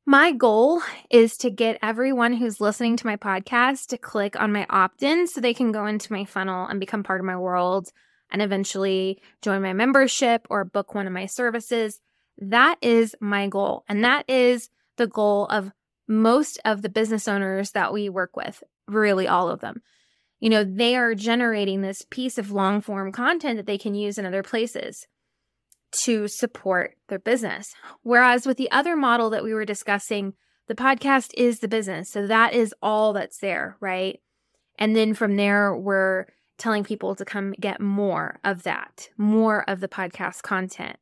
my 0.06 0.32
goal 0.32 0.82
is 1.10 1.36
to 1.38 1.50
get 1.50 1.78
everyone 1.82 2.34
who's 2.34 2.60
listening 2.60 2.96
to 2.96 3.06
my 3.06 3.16
podcast 3.16 3.86
to 3.88 3.98
click 3.98 4.38
on 4.40 4.52
my 4.52 4.66
opt 4.68 5.02
in 5.02 5.26
so 5.26 5.40
they 5.40 5.54
can 5.54 5.72
go 5.72 5.86
into 5.86 6.12
my 6.12 6.24
funnel 6.24 6.66
and 6.66 6.80
become 6.80 7.02
part 7.02 7.20
of 7.20 7.26
my 7.26 7.36
world 7.36 7.90
and 8.34 8.42
eventually 8.42 9.22
join 9.42 9.62
my 9.62 9.72
membership 9.72 10.44
or 10.50 10.64
book 10.64 10.92
one 10.92 11.06
of 11.06 11.12
my 11.12 11.24
services. 11.24 12.00
That 12.36 12.78
is 12.82 13.14
my 13.20 13.46
goal. 13.46 13.84
And 13.88 14.02
that 14.02 14.28
is 14.28 14.70
the 14.96 15.06
goal 15.06 15.46
of 15.46 15.70
most 16.08 16.58
of 16.64 16.82
the 16.82 16.88
business 16.88 17.28
owners 17.28 17.70
that 17.70 17.92
we 17.92 18.08
work 18.08 18.36
with, 18.36 18.64
really 18.88 19.28
all 19.28 19.48
of 19.48 19.60
them. 19.60 19.82
You 20.40 20.50
know, 20.50 20.64
they 20.64 20.96
are 20.96 21.14
generating 21.14 21.80
this 21.80 22.04
piece 22.10 22.36
of 22.36 22.50
long 22.50 22.80
form 22.80 23.12
content 23.12 23.56
that 23.56 23.66
they 23.66 23.78
can 23.78 23.94
use 23.94 24.18
in 24.18 24.26
other 24.26 24.42
places 24.42 25.06
to 26.02 26.26
support 26.26 26.96
their 27.08 27.20
business. 27.20 27.72
Whereas 28.02 28.46
with 28.46 28.56
the 28.56 28.70
other 28.72 28.96
model 28.96 29.30
that 29.30 29.44
we 29.44 29.54
were 29.54 29.64
discussing, 29.64 30.34
the 30.66 30.74
podcast 30.74 31.30
is 31.36 31.60
the 31.60 31.68
business. 31.68 32.10
So 32.10 32.26
that 32.26 32.52
is 32.52 32.74
all 32.82 33.12
that's 33.12 33.38
there, 33.38 33.76
right? 33.78 34.18
And 34.76 34.96
then 34.96 35.14
from 35.14 35.36
there, 35.36 35.72
we're 35.72 36.26
telling 36.58 36.84
people 36.84 37.14
to 37.14 37.24
come 37.24 37.52
get 37.60 37.80
more 37.80 38.38
of 38.44 38.62
that, 38.62 39.08
more 39.16 39.68
of 39.68 39.80
the 39.80 39.88
podcast 39.88 40.42
content. 40.42 40.96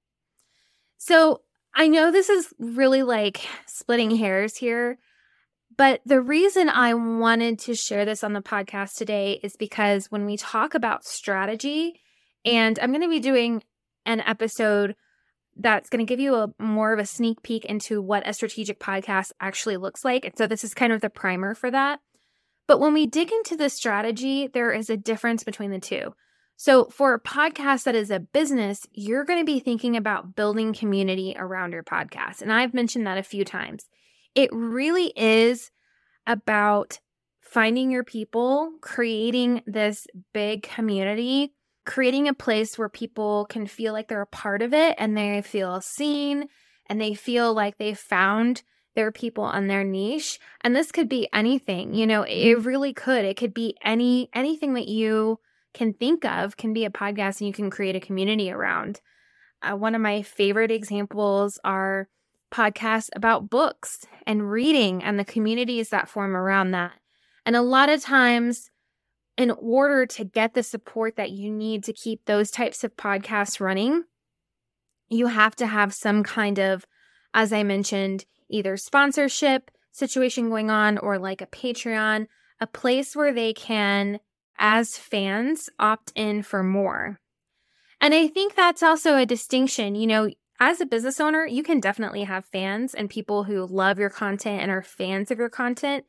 So 0.99 1.43
I 1.75 1.89
know 1.89 2.11
this 2.11 2.29
is 2.29 2.53
really 2.59 3.03
like 3.03 3.47
splitting 3.67 4.17
hairs 4.17 4.57
here, 4.57 4.99
but 5.77 6.01
the 6.05 6.21
reason 6.21 6.69
I 6.69 6.95
wanted 6.95 7.59
to 7.61 7.75
share 7.75 8.05
this 8.05 8.23
on 8.23 8.33
the 8.33 8.43
podcast 8.43 8.97
today 8.97 9.41
is 9.43 9.57
because 9.57 10.11
when 10.11 10.27
we 10.27 10.37
talk 10.37 10.75
about 10.75 11.05
strategy, 11.05 12.01
and 12.45 12.79
I'm 12.79 12.91
going 12.91 13.03
to 13.03 13.09
be 13.09 13.21
doing 13.21 13.63
an 14.05 14.21
episode 14.21 14.97
that's 15.57 15.89
going 15.89 16.05
to 16.05 16.09
give 16.09 16.21
you 16.21 16.35
a 16.35 16.49
more 16.59 16.93
of 16.93 16.99
a 16.99 17.07
sneak 17.07 17.43
peek 17.43 17.65
into 17.65 18.01
what 18.01 18.27
a 18.27 18.33
strategic 18.33 18.81
podcast 18.81 19.33
actually 19.41 19.77
looks 19.77 20.05
like. 20.05 20.25
And 20.25 20.37
so 20.37 20.47
this 20.47 20.65
is 20.65 20.75
kind 20.75 20.93
of 20.93 21.01
the 21.01 21.11
primer 21.11 21.55
for 21.55 21.71
that. 21.71 22.01
But 22.73 22.81
when 22.81 22.95
we 22.95 23.05
dig 23.05 23.31
into 23.31 23.55
the 23.55 23.69
strategy, 23.69 24.47
there 24.47 24.73
is 24.73 24.89
a 24.89 24.97
difference 24.97 25.45
between 25.45 25.71
the 25.71 25.79
two. 25.79 26.15
So, 26.57 26.87
for 26.87 27.13
a 27.13 27.21
podcast 27.21 27.83
that 27.83 27.95
is 27.95 28.11
a 28.11 28.19
business, 28.19 28.87
you're 28.93 29.27
going 29.27 29.41
to 29.41 29.45
be 29.45 29.61
thinking 29.61 29.95
about 29.95 30.35
building 30.35 30.73
community 30.73 31.37
around 31.39 31.73
your 31.75 31.83
podcast. 31.83 32.41
And 32.41 32.51
I've 32.51 32.73
mentioned 32.73 33.07
that 33.07 33.19
a 33.19 33.23
few 33.23 33.45
times. 33.45 33.91
It 34.35 34.49
really 34.55 35.13
is 35.15 35.71
about 36.27 36.99
finding 37.43 37.91
your 37.91 38.05
people, 38.05 38.73
creating 38.81 39.63
this 39.67 40.07
big 40.33 40.63
community, 40.63 41.53
creating 41.85 42.27
a 42.27 42.33
place 42.33 42.79
where 42.79 42.89
people 42.89 43.45
can 43.51 43.67
feel 43.67 43.93
like 43.93 44.09
they're 44.09 44.23
a 44.23 44.27
part 44.27 44.63
of 44.63 44.73
it 44.73 44.95
and 44.97 45.15
they 45.15 45.43
feel 45.43 45.83
seen 45.83 46.49
and 46.87 46.99
they 46.99 47.13
feel 47.13 47.53
like 47.53 47.77
they 47.77 47.93
found 47.93 48.63
there 48.95 49.07
are 49.07 49.13
people 49.13 49.45
on 49.45 49.67
their 49.67 49.85
niche 49.85 50.39
and 50.63 50.75
this 50.77 50.93
could 50.93 51.09
be 51.09 51.29
anything 51.33 51.95
you 51.95 52.07
know 52.07 52.23
it 52.23 52.57
mm-hmm. 52.57 52.67
really 52.67 52.93
could. 52.93 53.25
It 53.25 53.37
could 53.37 53.55
be 53.55 53.77
any 53.85 54.29
anything 54.33 54.75
that 54.75 54.89
you 54.89 55.39
can 55.75 55.93
think 55.95 56.25
of 56.25 56.57
can 56.57 56.73
be 56.73 56.85
a 56.85 56.91
podcast 56.91 57.41
and 57.41 57.49
you 57.49 57.53
can 57.53 57.71
create 57.71 57.97
a 57.97 58.01
community 58.01 58.51
around. 58.51 59.01
Uh, 59.63 59.77
one 59.77 59.95
of 59.95 60.01
my 60.01 60.23
favorite 60.23 60.71
examples 60.71 61.59
are 61.65 62.09
podcasts 62.53 63.09
about 63.15 63.49
books 63.49 64.05
and 64.27 64.51
reading 64.51 65.03
and 65.03 65.19
the 65.19 65.25
communities 65.25 65.89
that 65.89 66.09
form 66.09 66.37
around 66.37 66.73
that. 66.73 66.93
And 67.47 67.57
a 67.57 67.63
lot 67.63 67.89
of 67.89 68.03
times 68.03 68.71
in 69.39 69.51
order 69.51 70.05
to 70.05 70.25
get 70.25 70.53
the 70.53 70.63
support 70.63 71.17
that 71.17 71.31
you 71.31 71.51
need 71.51 71.85
to 71.85 71.93
keep 71.93 72.25
those 72.25 72.51
types 72.51 72.85
of 72.85 72.97
podcasts 72.97 73.61
running 73.61 74.05
you 75.09 75.27
have 75.27 75.55
to 75.55 75.67
have 75.67 75.95
some 75.95 76.23
kind 76.23 76.59
of 76.59 76.87
as 77.35 77.53
i 77.53 77.63
mentioned 77.63 78.25
either 78.53 78.77
sponsorship 78.77 79.71
situation 79.91 80.49
going 80.49 80.71
on 80.71 80.99
or 80.99 81.19
like 81.19 81.41
a 81.41 81.47
Patreon, 81.47 82.27
a 82.61 82.67
place 82.67 83.17
where 83.17 83.33
they 83.33 83.53
can, 83.53 84.21
as 84.59 84.97
fans, 84.97 85.69
opt 85.79 86.13
in 86.15 86.43
for 86.43 86.63
more. 86.63 87.19
And 88.01 88.15
I 88.15 88.29
think 88.29 88.55
that's 88.55 88.83
also 88.83 89.17
a 89.17 89.27
distinction. 89.27 89.95
You 89.95 90.07
know, 90.07 90.31
as 90.59 90.81
a 90.81 90.87
business 90.87 91.21
owner, 91.21 91.47
you 91.47 91.63
can 91.63 91.81
definitely 91.81 92.25
have 92.25 92.45
fans 92.45 92.95
and 92.95 93.11
people 93.11 93.45
who 93.45 93.67
love 93.67 93.99
your 93.99 94.11
content 94.11 94.63
and 94.63 94.71
are 94.71 94.83
fans 94.83 95.31
of 95.31 95.39
your 95.39 95.51
content. 95.51 96.05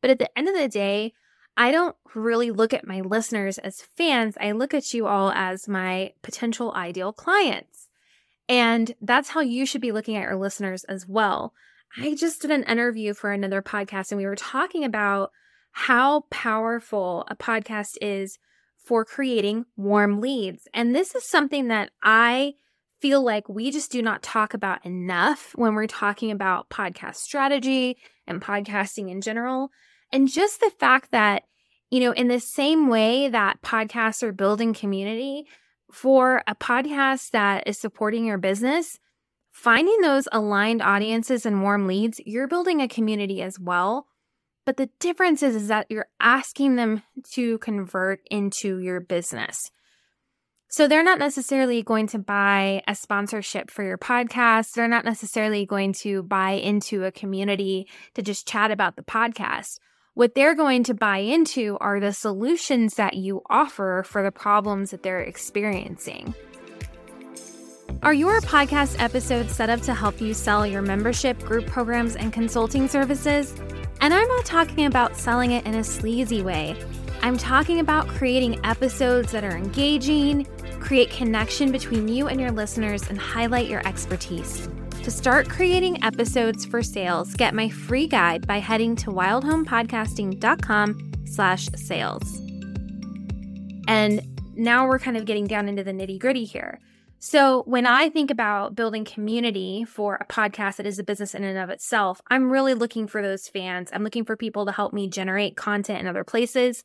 But 0.00 0.10
at 0.10 0.18
the 0.18 0.38
end 0.38 0.48
of 0.48 0.54
the 0.54 0.68
day, 0.68 1.14
I 1.56 1.70
don't 1.70 1.96
really 2.14 2.50
look 2.50 2.74
at 2.74 2.86
my 2.86 3.00
listeners 3.00 3.58
as 3.58 3.82
fans. 3.96 4.36
I 4.40 4.52
look 4.52 4.74
at 4.74 4.92
you 4.92 5.06
all 5.06 5.30
as 5.30 5.68
my 5.68 6.12
potential 6.22 6.72
ideal 6.74 7.12
clients. 7.12 7.88
And 8.48 8.94
that's 9.00 9.30
how 9.30 9.40
you 9.40 9.64
should 9.64 9.80
be 9.80 9.92
looking 9.92 10.16
at 10.16 10.24
your 10.24 10.36
listeners 10.36 10.84
as 10.84 11.06
well. 11.06 11.54
I 11.96 12.14
just 12.14 12.42
did 12.42 12.50
an 12.50 12.64
interview 12.64 13.14
for 13.14 13.30
another 13.32 13.62
podcast 13.62 14.10
and 14.10 14.18
we 14.18 14.26
were 14.26 14.36
talking 14.36 14.84
about 14.84 15.30
how 15.72 16.22
powerful 16.30 17.24
a 17.28 17.36
podcast 17.36 17.96
is 18.00 18.38
for 18.76 19.04
creating 19.04 19.64
warm 19.76 20.20
leads. 20.20 20.68
And 20.74 20.94
this 20.94 21.14
is 21.14 21.24
something 21.24 21.68
that 21.68 21.90
I 22.02 22.54
feel 23.00 23.24
like 23.24 23.48
we 23.48 23.70
just 23.70 23.92
do 23.92 24.02
not 24.02 24.22
talk 24.22 24.54
about 24.54 24.84
enough 24.84 25.52
when 25.54 25.74
we're 25.74 25.86
talking 25.86 26.30
about 26.30 26.70
podcast 26.70 27.16
strategy 27.16 27.96
and 28.26 28.40
podcasting 28.40 29.10
in 29.10 29.20
general. 29.20 29.70
And 30.12 30.28
just 30.28 30.60
the 30.60 30.72
fact 30.78 31.10
that, 31.12 31.44
you 31.90 32.00
know, 32.00 32.12
in 32.12 32.28
the 32.28 32.40
same 32.40 32.88
way 32.88 33.28
that 33.28 33.62
podcasts 33.62 34.22
are 34.22 34.32
building 34.32 34.74
community, 34.74 35.46
for 35.94 36.42
a 36.46 36.54
podcast 36.54 37.30
that 37.30 37.66
is 37.66 37.78
supporting 37.78 38.24
your 38.26 38.38
business, 38.38 38.98
Finding 39.54 40.00
those 40.00 40.26
aligned 40.32 40.82
audiences 40.82 41.46
and 41.46 41.62
warm 41.62 41.86
leads, 41.86 42.20
you're 42.26 42.48
building 42.48 42.82
a 42.82 42.88
community 42.88 43.40
as 43.40 43.56
well. 43.58 44.08
But 44.66 44.78
the 44.78 44.90
difference 44.98 45.44
is, 45.44 45.54
is 45.54 45.68
that 45.68 45.86
you're 45.88 46.08
asking 46.18 46.74
them 46.74 47.04
to 47.34 47.58
convert 47.58 48.20
into 48.30 48.80
your 48.80 48.98
business. 48.98 49.70
So 50.68 50.88
they're 50.88 51.04
not 51.04 51.20
necessarily 51.20 51.84
going 51.84 52.08
to 52.08 52.18
buy 52.18 52.82
a 52.88 52.96
sponsorship 52.96 53.70
for 53.70 53.84
your 53.84 53.96
podcast. 53.96 54.72
They're 54.72 54.88
not 54.88 55.04
necessarily 55.04 55.64
going 55.64 55.92
to 56.02 56.24
buy 56.24 56.50
into 56.52 57.04
a 57.04 57.12
community 57.12 57.86
to 58.14 58.22
just 58.22 58.48
chat 58.48 58.72
about 58.72 58.96
the 58.96 59.02
podcast. 59.02 59.78
What 60.14 60.34
they're 60.34 60.56
going 60.56 60.82
to 60.84 60.94
buy 60.94 61.18
into 61.18 61.78
are 61.80 62.00
the 62.00 62.12
solutions 62.12 62.94
that 62.94 63.14
you 63.14 63.42
offer 63.48 64.02
for 64.04 64.24
the 64.24 64.32
problems 64.32 64.90
that 64.90 65.04
they're 65.04 65.20
experiencing. 65.20 66.34
Are 68.04 68.12
your 68.12 68.40
podcast 68.42 69.02
episodes 69.02 69.54
set 69.54 69.70
up 69.70 69.80
to 69.80 69.94
help 69.94 70.20
you 70.20 70.34
sell 70.34 70.66
your 70.66 70.82
membership, 70.82 71.38
group 71.38 71.66
programs, 71.66 72.16
and 72.16 72.34
consulting 72.34 72.86
services? 72.86 73.54
And 74.02 74.12
I'm 74.12 74.28
not 74.28 74.44
talking 74.44 74.84
about 74.84 75.16
selling 75.16 75.52
it 75.52 75.64
in 75.64 75.74
a 75.74 75.82
sleazy 75.82 76.42
way. 76.42 76.76
I'm 77.22 77.38
talking 77.38 77.80
about 77.80 78.06
creating 78.08 78.62
episodes 78.62 79.32
that 79.32 79.42
are 79.42 79.56
engaging, 79.56 80.46
create 80.80 81.08
connection 81.08 81.72
between 81.72 82.06
you 82.06 82.28
and 82.28 82.38
your 82.38 82.50
listeners, 82.50 83.08
and 83.08 83.18
highlight 83.18 83.68
your 83.68 83.80
expertise. 83.88 84.68
To 85.02 85.10
start 85.10 85.48
creating 85.48 86.04
episodes 86.04 86.66
for 86.66 86.82
sales, 86.82 87.32
get 87.32 87.54
my 87.54 87.70
free 87.70 88.06
guide 88.06 88.46
by 88.46 88.58
heading 88.58 88.96
to 88.96 89.12
wildhomepodcasting.com 89.12 91.12
slash 91.24 91.68
sales. 91.74 92.38
And 93.88 94.20
now 94.54 94.86
we're 94.86 94.98
kind 94.98 95.16
of 95.16 95.24
getting 95.24 95.46
down 95.46 95.70
into 95.70 95.82
the 95.82 95.92
nitty 95.92 96.18
gritty 96.18 96.44
here. 96.44 96.80
So, 97.26 97.62
when 97.62 97.86
I 97.86 98.10
think 98.10 98.30
about 98.30 98.74
building 98.74 99.06
community 99.06 99.86
for 99.86 100.16
a 100.16 100.26
podcast 100.26 100.76
that 100.76 100.84
is 100.84 100.98
a 100.98 101.02
business 101.02 101.34
in 101.34 101.42
and 101.42 101.56
of 101.56 101.70
itself, 101.70 102.20
I'm 102.28 102.50
really 102.50 102.74
looking 102.74 103.06
for 103.06 103.22
those 103.22 103.48
fans. 103.48 103.88
I'm 103.94 104.04
looking 104.04 104.26
for 104.26 104.36
people 104.36 104.66
to 104.66 104.72
help 104.72 104.92
me 104.92 105.08
generate 105.08 105.56
content 105.56 106.00
in 106.00 106.06
other 106.06 106.22
places. 106.22 106.84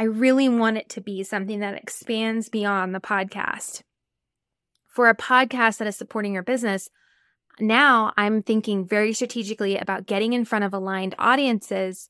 I 0.00 0.04
really 0.04 0.48
want 0.48 0.78
it 0.78 0.88
to 0.88 1.02
be 1.02 1.22
something 1.22 1.60
that 1.60 1.74
expands 1.74 2.48
beyond 2.48 2.94
the 2.94 2.98
podcast. 2.98 3.82
For 4.88 5.10
a 5.10 5.14
podcast 5.14 5.76
that 5.76 5.86
is 5.86 5.96
supporting 5.96 6.32
your 6.32 6.42
business, 6.42 6.88
now 7.60 8.14
I'm 8.16 8.42
thinking 8.42 8.86
very 8.86 9.12
strategically 9.12 9.76
about 9.76 10.06
getting 10.06 10.32
in 10.32 10.46
front 10.46 10.64
of 10.64 10.72
aligned 10.72 11.14
audiences, 11.18 12.08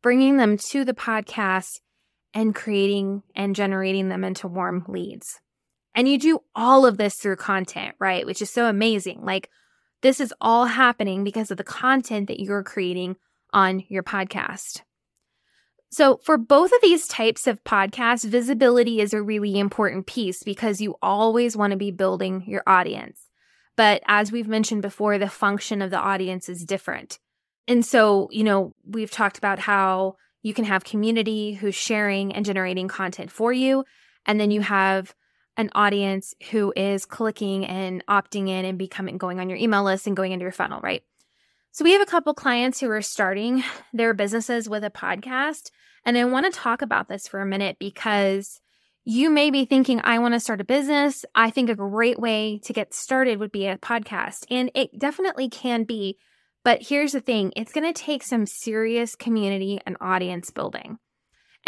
bringing 0.00 0.36
them 0.36 0.56
to 0.68 0.84
the 0.84 0.94
podcast, 0.94 1.80
and 2.32 2.54
creating 2.54 3.24
and 3.34 3.56
generating 3.56 4.10
them 4.10 4.22
into 4.22 4.46
warm 4.46 4.84
leads. 4.86 5.40
And 5.98 6.08
you 6.08 6.16
do 6.16 6.38
all 6.54 6.86
of 6.86 6.96
this 6.96 7.16
through 7.16 7.34
content, 7.34 7.96
right? 7.98 8.24
Which 8.24 8.40
is 8.40 8.50
so 8.50 8.66
amazing. 8.66 9.24
Like, 9.24 9.50
this 10.00 10.20
is 10.20 10.32
all 10.40 10.66
happening 10.66 11.24
because 11.24 11.50
of 11.50 11.56
the 11.56 11.64
content 11.64 12.28
that 12.28 12.38
you're 12.38 12.62
creating 12.62 13.16
on 13.52 13.82
your 13.88 14.04
podcast. 14.04 14.82
So, 15.90 16.18
for 16.18 16.38
both 16.38 16.70
of 16.70 16.80
these 16.82 17.08
types 17.08 17.48
of 17.48 17.64
podcasts, 17.64 18.24
visibility 18.24 19.00
is 19.00 19.12
a 19.12 19.20
really 19.20 19.58
important 19.58 20.06
piece 20.06 20.44
because 20.44 20.80
you 20.80 20.94
always 21.02 21.56
want 21.56 21.72
to 21.72 21.76
be 21.76 21.90
building 21.90 22.44
your 22.46 22.62
audience. 22.64 23.22
But 23.76 24.00
as 24.06 24.30
we've 24.30 24.46
mentioned 24.46 24.82
before, 24.82 25.18
the 25.18 25.28
function 25.28 25.82
of 25.82 25.90
the 25.90 25.98
audience 25.98 26.48
is 26.48 26.64
different. 26.64 27.18
And 27.66 27.84
so, 27.84 28.28
you 28.30 28.44
know, 28.44 28.72
we've 28.86 29.10
talked 29.10 29.36
about 29.36 29.58
how 29.58 30.14
you 30.42 30.54
can 30.54 30.64
have 30.64 30.84
community 30.84 31.54
who's 31.54 31.74
sharing 31.74 32.32
and 32.36 32.46
generating 32.46 32.86
content 32.86 33.32
for 33.32 33.52
you. 33.52 33.84
And 34.26 34.38
then 34.38 34.52
you 34.52 34.60
have 34.60 35.12
an 35.58 35.70
audience 35.74 36.34
who 36.50 36.72
is 36.74 37.04
clicking 37.04 37.66
and 37.66 38.06
opting 38.06 38.48
in 38.48 38.64
and 38.64 38.78
becoming 38.78 39.18
going 39.18 39.40
on 39.40 39.50
your 39.50 39.58
email 39.58 39.82
list 39.82 40.06
and 40.06 40.16
going 40.16 40.32
into 40.32 40.44
your 40.44 40.52
funnel, 40.52 40.80
right? 40.80 41.02
So 41.72 41.84
we 41.84 41.92
have 41.92 42.00
a 42.00 42.06
couple 42.06 42.32
clients 42.32 42.80
who 42.80 42.88
are 42.90 43.02
starting 43.02 43.62
their 43.92 44.14
businesses 44.14 44.68
with 44.68 44.84
a 44.84 44.90
podcast. 44.90 45.70
And 46.04 46.16
I 46.16 46.24
want 46.24 46.46
to 46.46 46.58
talk 46.58 46.80
about 46.80 47.08
this 47.08 47.28
for 47.28 47.40
a 47.40 47.46
minute 47.46 47.76
because 47.78 48.60
you 49.04 49.30
may 49.30 49.50
be 49.50 49.64
thinking, 49.64 50.00
I 50.04 50.20
want 50.20 50.34
to 50.34 50.40
start 50.40 50.60
a 50.60 50.64
business. 50.64 51.24
I 51.34 51.50
think 51.50 51.70
a 51.70 51.74
great 51.74 52.18
way 52.18 52.60
to 52.64 52.72
get 52.72 52.94
started 52.94 53.40
would 53.40 53.52
be 53.52 53.66
a 53.66 53.78
podcast. 53.78 54.46
And 54.50 54.70
it 54.74 54.98
definitely 54.98 55.48
can 55.48 55.84
be. 55.84 56.18
But 56.64 56.82
here's 56.82 57.12
the 57.12 57.20
thing 57.20 57.52
it's 57.56 57.72
going 57.72 57.92
to 57.92 58.02
take 58.02 58.22
some 58.22 58.46
serious 58.46 59.16
community 59.16 59.80
and 59.86 59.96
audience 60.00 60.50
building. 60.50 60.98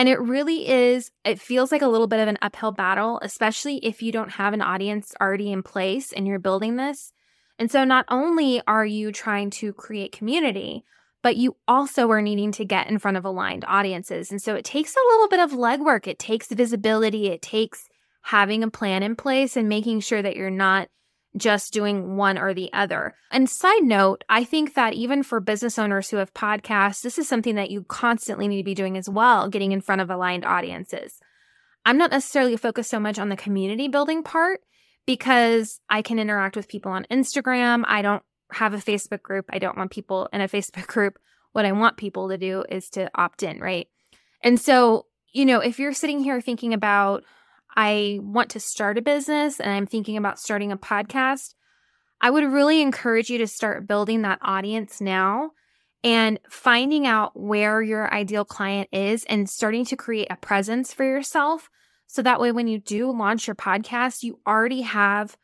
And 0.00 0.08
it 0.08 0.18
really 0.18 0.66
is, 0.66 1.10
it 1.26 1.38
feels 1.38 1.70
like 1.70 1.82
a 1.82 1.86
little 1.86 2.06
bit 2.06 2.20
of 2.20 2.28
an 2.28 2.38
uphill 2.40 2.72
battle, 2.72 3.20
especially 3.22 3.84
if 3.84 4.00
you 4.00 4.12
don't 4.12 4.30
have 4.30 4.54
an 4.54 4.62
audience 4.62 5.12
already 5.20 5.52
in 5.52 5.62
place 5.62 6.10
and 6.10 6.26
you're 6.26 6.38
building 6.38 6.76
this. 6.76 7.12
And 7.58 7.70
so 7.70 7.84
not 7.84 8.06
only 8.08 8.62
are 8.66 8.86
you 8.86 9.12
trying 9.12 9.50
to 9.50 9.74
create 9.74 10.10
community, 10.10 10.84
but 11.22 11.36
you 11.36 11.54
also 11.68 12.10
are 12.12 12.22
needing 12.22 12.50
to 12.52 12.64
get 12.64 12.88
in 12.88 12.98
front 12.98 13.18
of 13.18 13.26
aligned 13.26 13.66
audiences. 13.68 14.30
And 14.30 14.40
so 14.40 14.54
it 14.54 14.64
takes 14.64 14.96
a 14.96 15.06
little 15.10 15.28
bit 15.28 15.40
of 15.40 15.50
legwork. 15.50 16.06
It 16.06 16.18
takes 16.18 16.48
visibility. 16.48 17.28
It 17.28 17.42
takes 17.42 17.86
having 18.22 18.62
a 18.62 18.70
plan 18.70 19.02
in 19.02 19.16
place 19.16 19.54
and 19.54 19.68
making 19.68 20.00
sure 20.00 20.22
that 20.22 20.34
you're 20.34 20.48
not 20.48 20.88
just 21.36 21.72
doing 21.72 22.16
one 22.16 22.36
or 22.36 22.52
the 22.52 22.72
other. 22.72 23.14
And 23.30 23.48
side 23.48 23.82
note, 23.82 24.24
I 24.28 24.44
think 24.44 24.74
that 24.74 24.94
even 24.94 25.22
for 25.22 25.40
business 25.40 25.78
owners 25.78 26.10
who 26.10 26.16
have 26.16 26.34
podcasts, 26.34 27.02
this 27.02 27.18
is 27.18 27.28
something 27.28 27.54
that 27.54 27.70
you 27.70 27.84
constantly 27.84 28.48
need 28.48 28.58
to 28.58 28.64
be 28.64 28.74
doing 28.74 28.96
as 28.96 29.08
well, 29.08 29.48
getting 29.48 29.72
in 29.72 29.80
front 29.80 30.00
of 30.00 30.10
aligned 30.10 30.44
audiences. 30.44 31.20
I'm 31.84 31.96
not 31.96 32.10
necessarily 32.10 32.56
focused 32.56 32.90
so 32.90 33.00
much 33.00 33.18
on 33.18 33.28
the 33.28 33.36
community 33.36 33.88
building 33.88 34.22
part 34.22 34.60
because 35.06 35.80
I 35.88 36.02
can 36.02 36.18
interact 36.18 36.56
with 36.56 36.68
people 36.68 36.92
on 36.92 37.06
Instagram. 37.10 37.84
I 37.86 38.02
don't 38.02 38.22
have 38.52 38.74
a 38.74 38.78
Facebook 38.78 39.22
group. 39.22 39.46
I 39.50 39.58
don't 39.58 39.76
want 39.76 39.90
people 39.90 40.28
in 40.32 40.40
a 40.40 40.48
Facebook 40.48 40.86
group. 40.86 41.18
What 41.52 41.64
I 41.64 41.72
want 41.72 41.96
people 41.96 42.28
to 42.28 42.38
do 42.38 42.64
is 42.68 42.88
to 42.90 43.10
opt 43.14 43.42
in, 43.42 43.58
right? 43.60 43.88
And 44.42 44.60
so, 44.60 45.06
you 45.32 45.44
know, 45.44 45.60
if 45.60 45.78
you're 45.78 45.92
sitting 45.92 46.20
here 46.20 46.40
thinking 46.40 46.74
about, 46.74 47.24
I 47.76 48.18
want 48.22 48.50
to 48.50 48.60
start 48.60 48.98
a 48.98 49.02
business 49.02 49.60
and 49.60 49.70
I'm 49.70 49.86
thinking 49.86 50.16
about 50.16 50.38
starting 50.38 50.72
a 50.72 50.76
podcast, 50.76 51.54
I 52.20 52.30
would 52.30 52.44
really 52.44 52.82
encourage 52.82 53.30
you 53.30 53.38
to 53.38 53.46
start 53.46 53.86
building 53.86 54.22
that 54.22 54.38
audience 54.42 55.00
now 55.00 55.52
and 56.02 56.38
finding 56.48 57.06
out 57.06 57.38
where 57.38 57.82
your 57.82 58.12
ideal 58.12 58.44
client 58.44 58.88
is 58.92 59.24
and 59.24 59.48
starting 59.48 59.84
to 59.86 59.96
create 59.96 60.28
a 60.30 60.36
presence 60.36 60.92
for 60.92 61.04
yourself. 61.04 61.68
So 62.06 62.22
that 62.22 62.40
way, 62.40 62.52
when 62.52 62.68
you 62.68 62.78
do 62.78 63.10
launch 63.10 63.46
your 63.46 63.54
podcast, 63.54 64.22
you 64.22 64.40
already 64.46 64.82
have 64.82 65.36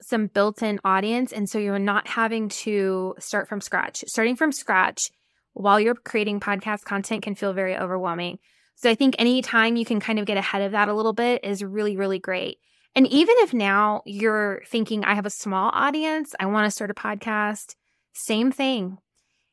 some 0.00 0.28
built 0.28 0.62
in 0.62 0.80
audience. 0.84 1.32
And 1.32 1.48
so 1.48 1.58
you're 1.58 1.78
not 1.78 2.08
having 2.08 2.48
to 2.48 3.14
start 3.18 3.48
from 3.48 3.60
scratch. 3.60 4.04
Starting 4.06 4.36
from 4.36 4.52
scratch 4.52 5.10
while 5.52 5.80
you're 5.80 5.94
creating 5.94 6.40
podcast 6.40 6.84
content 6.84 7.22
can 7.22 7.34
feel 7.34 7.52
very 7.52 7.76
overwhelming. 7.76 8.38
So 8.76 8.90
I 8.90 8.94
think 8.94 9.16
anytime 9.18 9.76
you 9.76 9.84
can 9.84 10.00
kind 10.00 10.18
of 10.18 10.26
get 10.26 10.36
ahead 10.36 10.62
of 10.62 10.72
that 10.72 10.88
a 10.88 10.94
little 10.94 11.12
bit 11.12 11.44
is 11.44 11.64
really, 11.64 11.96
really 11.96 12.18
great. 12.18 12.58
And 12.94 13.06
even 13.08 13.34
if 13.40 13.52
now 13.52 14.02
you're 14.06 14.62
thinking, 14.66 15.04
I 15.04 15.14
have 15.14 15.26
a 15.26 15.30
small 15.30 15.70
audience, 15.74 16.34
I 16.38 16.46
want 16.46 16.66
to 16.66 16.70
start 16.70 16.90
a 16.90 16.94
podcast, 16.94 17.74
same 18.12 18.52
thing. 18.52 18.98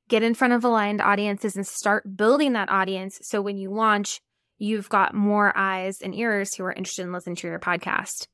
Get 0.10 0.24
in 0.24 0.34
front 0.34 0.54
of 0.54 0.64
aligned 0.64 1.02
audiences 1.02 1.56
and 1.56 1.66
start 1.66 2.16
building 2.16 2.54
that 2.54 2.70
audience. 2.70 3.20
So 3.22 3.42
when 3.42 3.58
you 3.58 3.72
launch, 3.72 4.22
you've 4.58 4.90
got 4.90 5.14
more 5.14 5.52
eyes 5.58 6.02
and 6.02 6.14
ears 6.16 6.54
who 6.54 6.64
are 6.64 6.74
interested 6.74 7.04
in 7.04 7.12
listening 7.12 7.36
to 7.38 7.48
your 7.48 7.60
podcast. 7.60 8.28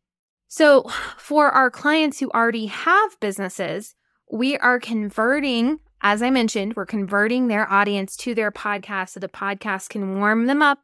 So, 0.47 0.89
for 1.17 1.51
our 1.51 1.69
clients 1.69 2.19
who 2.19 2.31
already 2.31 2.65
have 2.65 3.19
businesses, 3.19 3.93
we 4.31 4.57
are 4.57 4.79
converting, 4.79 5.79
as 6.01 6.21
I 6.21 6.29
mentioned, 6.29 6.75
we're 6.75 6.85
converting 6.85 7.47
their 7.47 7.69
audience 7.71 8.15
to 8.17 8.33
their 8.33 8.51
podcast 8.51 9.09
so 9.09 9.19
the 9.19 9.27
podcast 9.27 9.89
can 9.89 10.19
warm 10.19 10.45
them 10.45 10.61
up 10.61 10.79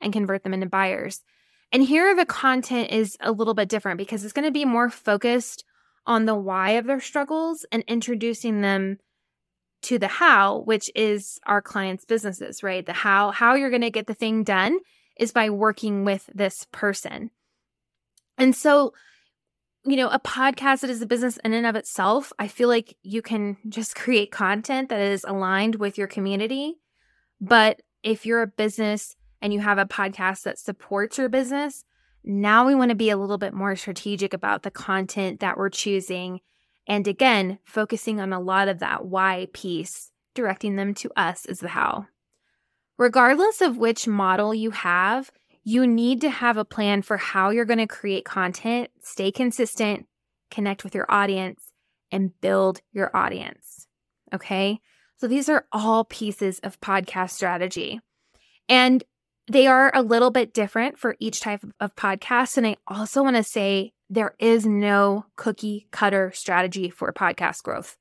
and 0.00 0.12
convert 0.12 0.44
them 0.44 0.54
into 0.54 0.66
buyers. 0.66 1.22
And 1.72 1.82
here 1.82 2.14
the 2.14 2.26
content 2.26 2.90
is 2.90 3.16
a 3.20 3.32
little 3.32 3.54
bit 3.54 3.68
different 3.68 3.98
because 3.98 4.24
it's 4.24 4.32
going 4.32 4.46
to 4.46 4.52
be 4.52 4.64
more 4.64 4.90
focused 4.90 5.64
on 6.06 6.24
the 6.24 6.34
why 6.34 6.70
of 6.70 6.86
their 6.86 7.00
struggles 7.00 7.64
and 7.70 7.84
introducing 7.86 8.60
them 8.60 8.98
to 9.82 9.98
the 9.98 10.08
how, 10.08 10.60
which 10.60 10.90
is 10.94 11.38
our 11.46 11.62
clients' 11.62 12.04
businesses, 12.04 12.62
right? 12.62 12.84
The 12.84 12.92
how, 12.92 13.30
how 13.30 13.54
you're 13.54 13.70
going 13.70 13.82
to 13.82 13.90
get 13.90 14.06
the 14.06 14.14
thing 14.14 14.44
done 14.44 14.78
is 15.18 15.32
by 15.32 15.50
working 15.50 16.04
with 16.04 16.28
this 16.34 16.66
person. 16.72 17.30
And 18.36 18.54
so 18.54 18.92
you 19.84 19.96
know, 19.96 20.08
a 20.08 20.18
podcast 20.18 20.80
that 20.80 20.90
is 20.90 21.00
a 21.00 21.06
business 21.06 21.38
in 21.44 21.54
and 21.54 21.66
of 21.66 21.76
itself, 21.76 22.32
I 22.38 22.48
feel 22.48 22.68
like 22.68 22.96
you 23.02 23.22
can 23.22 23.56
just 23.68 23.94
create 23.96 24.30
content 24.30 24.88
that 24.90 25.00
is 25.00 25.24
aligned 25.24 25.76
with 25.76 25.96
your 25.96 26.06
community. 26.06 26.76
But 27.40 27.82
if 28.02 28.26
you're 28.26 28.42
a 28.42 28.46
business 28.46 29.16
and 29.40 29.52
you 29.52 29.60
have 29.60 29.78
a 29.78 29.86
podcast 29.86 30.42
that 30.42 30.58
supports 30.58 31.18
your 31.18 31.28
business, 31.28 31.84
now 32.22 32.66
we 32.66 32.74
want 32.74 32.90
to 32.90 32.94
be 32.94 33.10
a 33.10 33.16
little 33.16 33.38
bit 33.38 33.54
more 33.54 33.74
strategic 33.76 34.34
about 34.34 34.62
the 34.62 34.70
content 34.70 35.40
that 35.40 35.56
we're 35.56 35.70
choosing. 35.70 36.40
And 36.86 37.08
again, 37.08 37.58
focusing 37.64 38.20
on 38.20 38.32
a 38.32 38.40
lot 38.40 38.68
of 38.68 38.80
that 38.80 39.06
why 39.06 39.48
piece, 39.54 40.10
directing 40.34 40.76
them 40.76 40.92
to 40.94 41.10
us 41.16 41.46
is 41.46 41.60
the 41.60 41.68
how. 41.68 42.06
Regardless 42.98 43.62
of 43.62 43.78
which 43.78 44.06
model 44.06 44.54
you 44.54 44.72
have, 44.72 45.30
you 45.64 45.86
need 45.86 46.20
to 46.22 46.30
have 46.30 46.56
a 46.56 46.64
plan 46.64 47.02
for 47.02 47.16
how 47.16 47.50
you're 47.50 47.64
going 47.64 47.78
to 47.78 47.86
create 47.86 48.24
content, 48.24 48.90
stay 49.02 49.30
consistent, 49.30 50.06
connect 50.50 50.84
with 50.84 50.94
your 50.94 51.06
audience, 51.08 51.72
and 52.10 52.38
build 52.40 52.80
your 52.92 53.14
audience. 53.14 53.86
Okay. 54.32 54.80
So 55.18 55.28
these 55.28 55.48
are 55.48 55.66
all 55.70 56.04
pieces 56.04 56.60
of 56.60 56.80
podcast 56.80 57.30
strategy. 57.30 58.00
And 58.68 59.04
they 59.48 59.66
are 59.66 59.90
a 59.94 60.02
little 60.02 60.30
bit 60.30 60.54
different 60.54 60.98
for 60.98 61.16
each 61.18 61.40
type 61.40 61.62
of 61.80 61.96
podcast. 61.96 62.56
And 62.56 62.66
I 62.66 62.76
also 62.86 63.22
want 63.22 63.36
to 63.36 63.42
say 63.42 63.92
there 64.08 64.34
is 64.38 64.64
no 64.64 65.26
cookie 65.36 65.88
cutter 65.90 66.30
strategy 66.34 66.88
for 66.88 67.12
podcast 67.12 67.62
growth. 67.62 67.96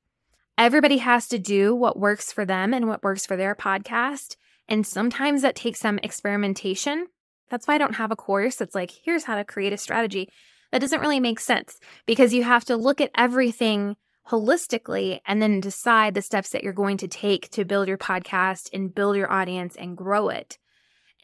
Everybody 0.58 0.98
has 0.98 1.28
to 1.30 1.39
do 1.39 1.74
what 1.76 2.00
works 2.00 2.32
for 2.32 2.45
them 2.45 2.74
and 2.74 2.88
what 2.88 3.04
works 3.04 3.26
for 3.26 3.36
their 3.36 3.56
podcast. 3.56 4.36
And 4.67 4.86
sometimes 4.86 5.41
that 5.41 5.56
takes 5.56 5.80
some 5.80 6.00
experimentation 6.04 7.08
that's 7.50 7.68
why 7.68 7.76
I 7.76 7.78
don't 7.78 7.96
have 7.96 8.12
a 8.12 8.16
course 8.16 8.56
that's 8.56 8.76
like, 8.76 8.92
here's 8.92 9.24
how 9.24 9.36
to 9.36 9.44
create 9.44 9.74
a 9.74 9.78
strategy. 9.78 10.30
That 10.72 10.82
doesn't 10.82 11.02
really 11.02 11.20
make 11.20 11.40
sense 11.40 11.80
because 12.06 12.34
you 12.34 12.44
have 12.44 12.66
to 12.66 12.78
look 12.78 13.02
at 13.02 13.12
everything 13.16 13.96
holistically 14.30 15.20
and 15.26 15.42
then 15.42 15.60
decide 15.60 16.14
the 16.14 16.22
steps 16.22 16.50
that 16.50 16.64
you're 16.64 16.74
going 16.74 16.98
to 16.98 17.08
take 17.08 17.50
to 17.50 17.66
build 17.66 17.88
your 17.88 17.98
podcast 17.98 18.70
and 18.72 18.94
build 18.94 19.16
your 19.16 19.32
audience 19.32 19.76
and 19.76 19.98
grow 19.98 20.30
it. 20.30 20.60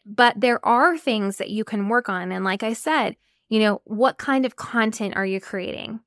But 0.04 0.40
there 0.40 0.64
are 0.66 0.98
things 0.98 1.36
that 1.36 1.50
you 1.50 1.64
can 1.64 1.88
work 1.88 2.08
on. 2.08 2.32
And 2.32 2.44
like 2.44 2.62
I 2.64 2.72
said, 2.72 3.16
you 3.48 3.60
know, 3.60 3.80
what 3.84 4.18
kind 4.18 4.44
of 4.44 4.56
content 4.56 5.14
are 5.16 5.26
you 5.26 5.40
creating? 5.40 6.00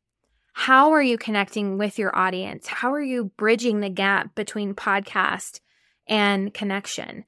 how 0.59 0.91
are 0.91 1.01
you 1.01 1.17
connecting 1.17 1.77
with 1.77 1.97
your 1.97 2.13
audience? 2.13 2.67
How 2.67 2.91
are 2.91 3.01
you 3.01 3.31
bridging 3.37 3.79
the 3.79 3.89
gap 3.89 4.35
between 4.35 4.75
podcast 4.75 5.61
and 6.05 6.53
connection? 6.53 7.23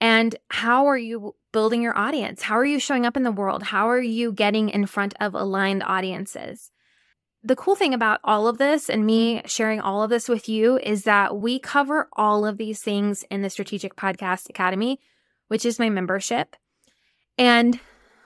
And 0.00 0.34
how 0.48 0.86
are 0.86 0.98
you 0.98 1.36
building 1.52 1.82
your 1.82 1.96
audience? 1.96 2.42
How 2.42 2.58
are 2.58 2.64
you 2.64 2.78
showing 2.78 3.06
up 3.06 3.16
in 3.16 3.22
the 3.22 3.32
world? 3.32 3.62
How 3.64 3.88
are 3.88 4.00
you 4.00 4.32
getting 4.32 4.68
in 4.68 4.86
front 4.86 5.14
of 5.20 5.34
aligned 5.34 5.82
audiences? 5.82 6.70
The 7.42 7.56
cool 7.56 7.76
thing 7.76 7.94
about 7.94 8.20
all 8.24 8.48
of 8.48 8.58
this 8.58 8.90
and 8.90 9.06
me 9.06 9.42
sharing 9.46 9.80
all 9.80 10.02
of 10.02 10.10
this 10.10 10.28
with 10.28 10.48
you 10.48 10.78
is 10.78 11.04
that 11.04 11.38
we 11.38 11.58
cover 11.58 12.08
all 12.14 12.44
of 12.44 12.58
these 12.58 12.82
things 12.82 13.24
in 13.30 13.42
the 13.42 13.50
Strategic 13.50 13.94
Podcast 13.96 14.50
Academy, 14.50 14.98
which 15.46 15.64
is 15.64 15.78
my 15.78 15.88
membership. 15.88 16.56
And 17.38 17.78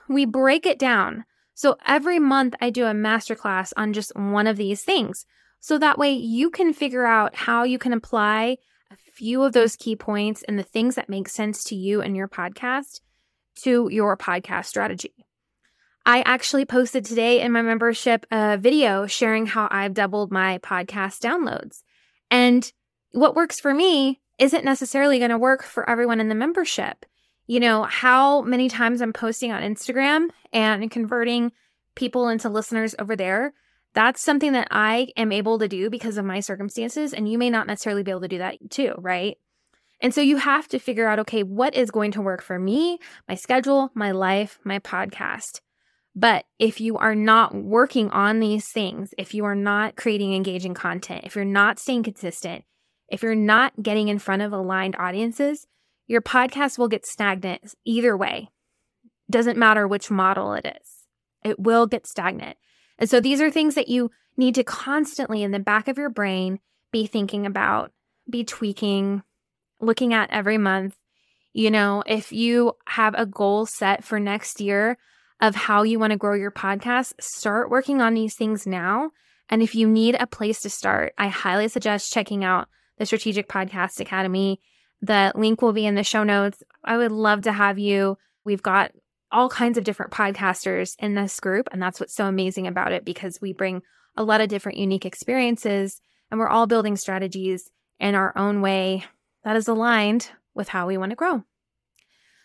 we 0.09 0.25
break 0.25 0.65
it 0.65 0.79
down. 0.79 1.25
So 1.53 1.77
every 1.85 2.19
month 2.19 2.55
I 2.59 2.71
do 2.71 2.85
a 2.85 2.91
masterclass 2.91 3.71
on 3.77 3.93
just 3.93 4.15
one 4.15 4.47
of 4.47 4.57
these 4.57 4.83
things. 4.83 5.25
So 5.59 5.77
that 5.77 5.97
way 5.97 6.11
you 6.11 6.49
can 6.49 6.73
figure 6.73 7.05
out 7.05 7.35
how 7.35 7.63
you 7.63 7.77
can 7.77 7.93
apply 7.93 8.57
a 8.91 8.97
few 9.13 9.43
of 9.43 9.53
those 9.53 9.75
key 9.75 9.95
points 9.95 10.43
and 10.47 10.57
the 10.57 10.63
things 10.63 10.95
that 10.95 11.07
make 11.07 11.29
sense 11.29 11.63
to 11.65 11.75
you 11.75 12.01
and 12.01 12.17
your 12.17 12.27
podcast 12.27 12.99
to 13.61 13.89
your 13.91 14.17
podcast 14.17 14.65
strategy. 14.65 15.13
I 16.05 16.21
actually 16.21 16.65
posted 16.65 17.05
today 17.05 17.41
in 17.41 17.51
my 17.51 17.61
membership 17.61 18.25
a 18.29 18.57
video 18.57 19.07
sharing 19.07 19.45
how 19.45 19.67
I've 19.71 19.93
doubled 19.93 20.31
my 20.31 20.57
podcast 20.59 21.19
downloads. 21.19 21.83
And 22.29 22.69
what 23.11 23.35
works 23.35 23.59
for 23.59 23.73
me 23.73 24.19
isn't 24.39 24.65
necessarily 24.65 25.19
going 25.19 25.31
to 25.31 25.37
work 25.37 25.63
for 25.63 25.89
everyone 25.89 26.19
in 26.19 26.27
the 26.27 26.35
membership. 26.35 27.05
You 27.47 27.59
know, 27.59 27.83
how 27.83 28.41
many 28.41 28.69
times 28.69 29.01
I'm 29.01 29.13
posting 29.13 29.51
on 29.51 29.63
Instagram 29.63 30.29
and 30.51 30.89
converting 30.91 31.51
people 31.95 32.29
into 32.29 32.49
listeners 32.49 32.95
over 32.99 33.15
there. 33.15 33.53
That's 33.93 34.21
something 34.21 34.53
that 34.53 34.67
I 34.71 35.09
am 35.15 35.31
able 35.31 35.59
to 35.59 35.67
do 35.67 35.89
because 35.89 36.17
of 36.17 36.25
my 36.25 36.39
circumstances. 36.39 37.13
And 37.13 37.31
you 37.31 37.37
may 37.37 37.49
not 37.49 37.67
necessarily 37.67 38.03
be 38.03 38.11
able 38.11 38.21
to 38.21 38.27
do 38.27 38.39
that 38.39 38.57
too, 38.71 38.95
right? 38.97 39.37
And 40.01 40.13
so 40.13 40.21
you 40.21 40.37
have 40.37 40.67
to 40.69 40.79
figure 40.79 41.07
out 41.07 41.19
okay, 41.19 41.43
what 41.43 41.75
is 41.75 41.91
going 41.91 42.11
to 42.11 42.21
work 42.21 42.41
for 42.41 42.59
me, 42.59 42.99
my 43.27 43.35
schedule, 43.35 43.91
my 43.93 44.11
life, 44.11 44.59
my 44.63 44.79
podcast. 44.79 45.61
But 46.15 46.45
if 46.59 46.79
you 46.79 46.97
are 46.97 47.15
not 47.15 47.55
working 47.55 48.09
on 48.11 48.39
these 48.39 48.67
things, 48.69 49.13
if 49.17 49.33
you 49.33 49.45
are 49.45 49.55
not 49.55 49.95
creating 49.95 50.33
engaging 50.33 50.73
content, 50.73 51.23
if 51.23 51.35
you're 51.35 51.45
not 51.45 51.79
staying 51.79 52.03
consistent, 52.03 52.65
if 53.09 53.23
you're 53.23 53.35
not 53.35 53.81
getting 53.81 54.09
in 54.09 54.19
front 54.19 54.41
of 54.41 54.53
aligned 54.53 54.95
audiences, 54.97 55.67
your 56.07 56.21
podcast 56.21 56.77
will 56.77 56.87
get 56.87 57.05
stagnant 57.05 57.73
either 57.85 58.15
way. 58.15 58.49
Doesn't 59.29 59.57
matter 59.57 59.87
which 59.87 60.11
model 60.11 60.53
it 60.53 60.77
is, 60.81 61.07
it 61.43 61.59
will 61.59 61.87
get 61.87 62.05
stagnant. 62.05 62.57
And 62.99 63.09
so 63.09 63.19
these 63.19 63.41
are 63.41 63.49
things 63.49 63.75
that 63.75 63.87
you 63.87 64.11
need 64.37 64.55
to 64.55 64.63
constantly 64.63 65.43
in 65.43 65.51
the 65.51 65.59
back 65.59 65.87
of 65.87 65.97
your 65.97 66.09
brain 66.09 66.59
be 66.91 67.07
thinking 67.07 67.45
about, 67.45 67.91
be 68.29 68.43
tweaking, 68.43 69.23
looking 69.83 70.13
at 70.13 70.29
every 70.31 70.57
month. 70.57 70.95
You 71.53 71.69
know, 71.69 72.03
if 72.07 72.31
you 72.31 72.73
have 72.87 73.13
a 73.15 73.25
goal 73.25 73.65
set 73.65 74.03
for 74.03 74.19
next 74.19 74.59
year, 74.59 74.97
of 75.43 75.55
how 75.55 75.83
you 75.83 75.99
want 75.99 76.11
to 76.11 76.17
grow 76.17 76.33
your 76.33 76.51
podcast, 76.51 77.13
start 77.19 77.69
working 77.69 77.99
on 77.99 78.13
these 78.13 78.33
things 78.33 78.65
now. 78.65 79.11
And 79.49 79.61
if 79.61 79.75
you 79.75 79.89
need 79.89 80.15
a 80.17 80.25
place 80.25 80.61
to 80.61 80.69
start, 80.69 81.13
I 81.17 81.27
highly 81.27 81.67
suggest 81.67 82.13
checking 82.13 82.45
out 82.45 82.69
the 82.97 83.05
Strategic 83.05 83.49
Podcast 83.49 83.99
Academy. 83.99 84.61
The 85.01 85.33
link 85.35 85.61
will 85.61 85.73
be 85.73 85.85
in 85.85 85.95
the 85.95 86.03
show 86.03 86.23
notes. 86.23 86.63
I 86.81 86.95
would 86.95 87.11
love 87.11 87.41
to 87.41 87.51
have 87.51 87.77
you. 87.77 88.17
We've 88.45 88.63
got 88.63 88.91
all 89.33 89.49
kinds 89.49 89.77
of 89.77 89.83
different 89.83 90.13
podcasters 90.13 90.95
in 90.97 91.13
this 91.13 91.37
group. 91.41 91.67
And 91.73 91.81
that's 91.81 91.99
what's 91.99 92.15
so 92.15 92.25
amazing 92.25 92.65
about 92.65 92.93
it 92.93 93.03
because 93.03 93.41
we 93.41 93.51
bring 93.51 93.81
a 94.15 94.23
lot 94.23 94.39
of 94.39 94.47
different 94.47 94.77
unique 94.77 95.05
experiences 95.05 95.99
and 96.31 96.39
we're 96.39 96.47
all 96.47 96.67
building 96.67 96.95
strategies 96.95 97.69
in 97.99 98.15
our 98.15 98.31
own 98.37 98.61
way 98.61 99.03
that 99.43 99.55
is 99.55 99.67
aligned 99.67 100.31
with 100.53 100.69
how 100.69 100.87
we 100.87 100.97
want 100.97 101.11
to 101.11 101.15
grow. 101.15 101.43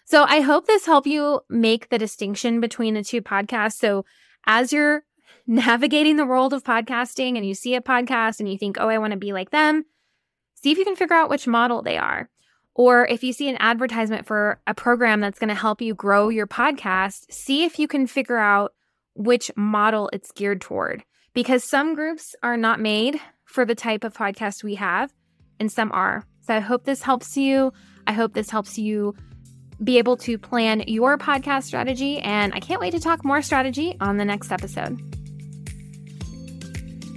So 0.05 0.25
I 0.25 0.41
hope 0.41 0.67
this 0.67 0.87
helped 0.87 1.07
you 1.07 1.41
make 1.51 1.91
the 1.91 1.99
distinction 1.99 2.61
between 2.61 2.95
the 2.95 3.05
two 3.05 3.21
podcasts. 3.21 3.75
So 3.75 4.05
as 4.47 4.73
you're 4.73 5.05
navigating 5.47 6.17
the 6.17 6.27
world 6.27 6.53
of 6.53 6.65
podcasting 6.65 7.37
and 7.37 7.47
you 7.47 7.55
see 7.55 7.75
a 7.75 7.83
podcast 7.83 8.41
and 8.41 8.51
you 8.51 8.59
think, 8.59 8.79
oh, 8.81 8.89
I 8.89 8.99
want 8.99 9.13
to 9.13 9.19
be 9.19 9.33
like 9.33 9.51
them, 9.51 9.85
see 10.55 10.71
if 10.71 10.79
you 10.79 10.85
can 10.85 10.97
figure 10.97 11.17
out 11.17 11.31
which 11.31 11.47
model 11.47 11.83
they 11.83 11.99
are. 11.99 12.31
Or 12.75 13.07
if 13.09 13.25
you 13.25 13.33
see 13.33 13.49
an 13.49 13.57
advertisement 13.59 14.25
for 14.25 14.61
a 14.67 14.73
program 14.73 15.21
that's 15.21 15.39
going 15.39 15.49
to 15.49 15.55
help 15.55 15.83
you 15.83 15.95
grow 15.95 16.29
your 16.29 16.47
podcast, 16.47 17.31
see 17.33 17.65
if 17.65 17.79
you 17.79 17.89
can 17.89 18.07
figure 18.07 18.39
out 18.39 18.73
which 19.15 19.51
model 19.57 20.09
it's 20.13 20.31
geared 20.31 20.61
toward. 20.61 21.03
Because 21.35 21.65
some 21.65 21.95
groups 21.95 22.37
are 22.43 22.57
not 22.57 22.81
made 22.81 23.21
for 23.45 23.65
the 23.65 23.75
type 23.75 24.05
of 24.05 24.15
podcast 24.15 24.63
we 24.63 24.77
have, 24.77 25.13
and 25.59 25.73
some 25.73 25.91
are. 25.93 26.28
So 26.49 26.57
I 26.57 26.61
hope 26.61 26.85
this 26.85 27.03
helps 27.03 27.37
you. 27.37 27.75
I 28.07 28.13
hope 28.13 28.33
this 28.33 28.49
helps 28.49 28.79
you 28.79 29.15
be 29.85 29.99
able 29.99 30.17
to 30.17 30.39
plan 30.39 30.83
your 30.87 31.19
podcast 31.19 31.65
strategy. 31.65 32.21
And 32.21 32.55
I 32.55 32.59
can't 32.59 32.81
wait 32.81 32.93
to 32.93 33.01
talk 33.01 33.23
more 33.23 33.43
strategy 33.43 33.99
on 34.01 34.17
the 34.17 34.25
next 34.25 34.51
episode. 34.51 34.99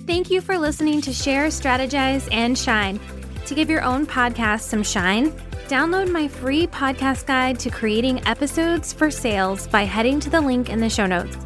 Thank 0.06 0.32
you 0.32 0.41
for 0.41 0.58
listening 0.58 1.00
to 1.04 1.13
Share, 1.13 1.48
Strategize, 1.48 2.28
and 2.34 2.58
Shine. 2.58 3.00
To 3.46 3.56
give 3.56 3.70
your 3.70 3.84
own 3.84 4.06
podcast 4.06 4.63
some 4.63 4.84
shine, 4.84 5.32
download 5.70 6.12
my 6.12 6.28
free 6.28 6.67
podcast 6.67 7.26
guide 7.26 7.58
to 7.60 7.70
creating 7.70 8.28
episodes 8.28 8.91
for 8.91 9.10
sales 9.10 9.65
by 9.65 9.84
heading 9.84 10.20
to 10.20 10.30
the 10.30 10.41
link 10.41 10.70
in 10.70 10.82
the 10.82 10.89
show 10.89 11.06
notes. 11.06 11.38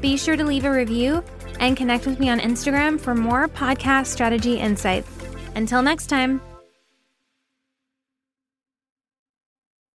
Be 0.00 0.16
sure 0.16 0.36
to 0.36 0.44
leave 0.44 0.64
a 0.64 0.70
review 0.70 1.22
and 1.60 1.76
connect 1.76 2.06
with 2.06 2.18
me 2.18 2.30
on 2.30 2.40
Instagram 2.40 2.98
for 2.98 3.14
more 3.14 3.46
podcast 3.46 4.06
strategy 4.06 4.54
insights. 4.54 5.10
Until 5.54 5.82
next 5.82 6.06
time. 6.06 6.40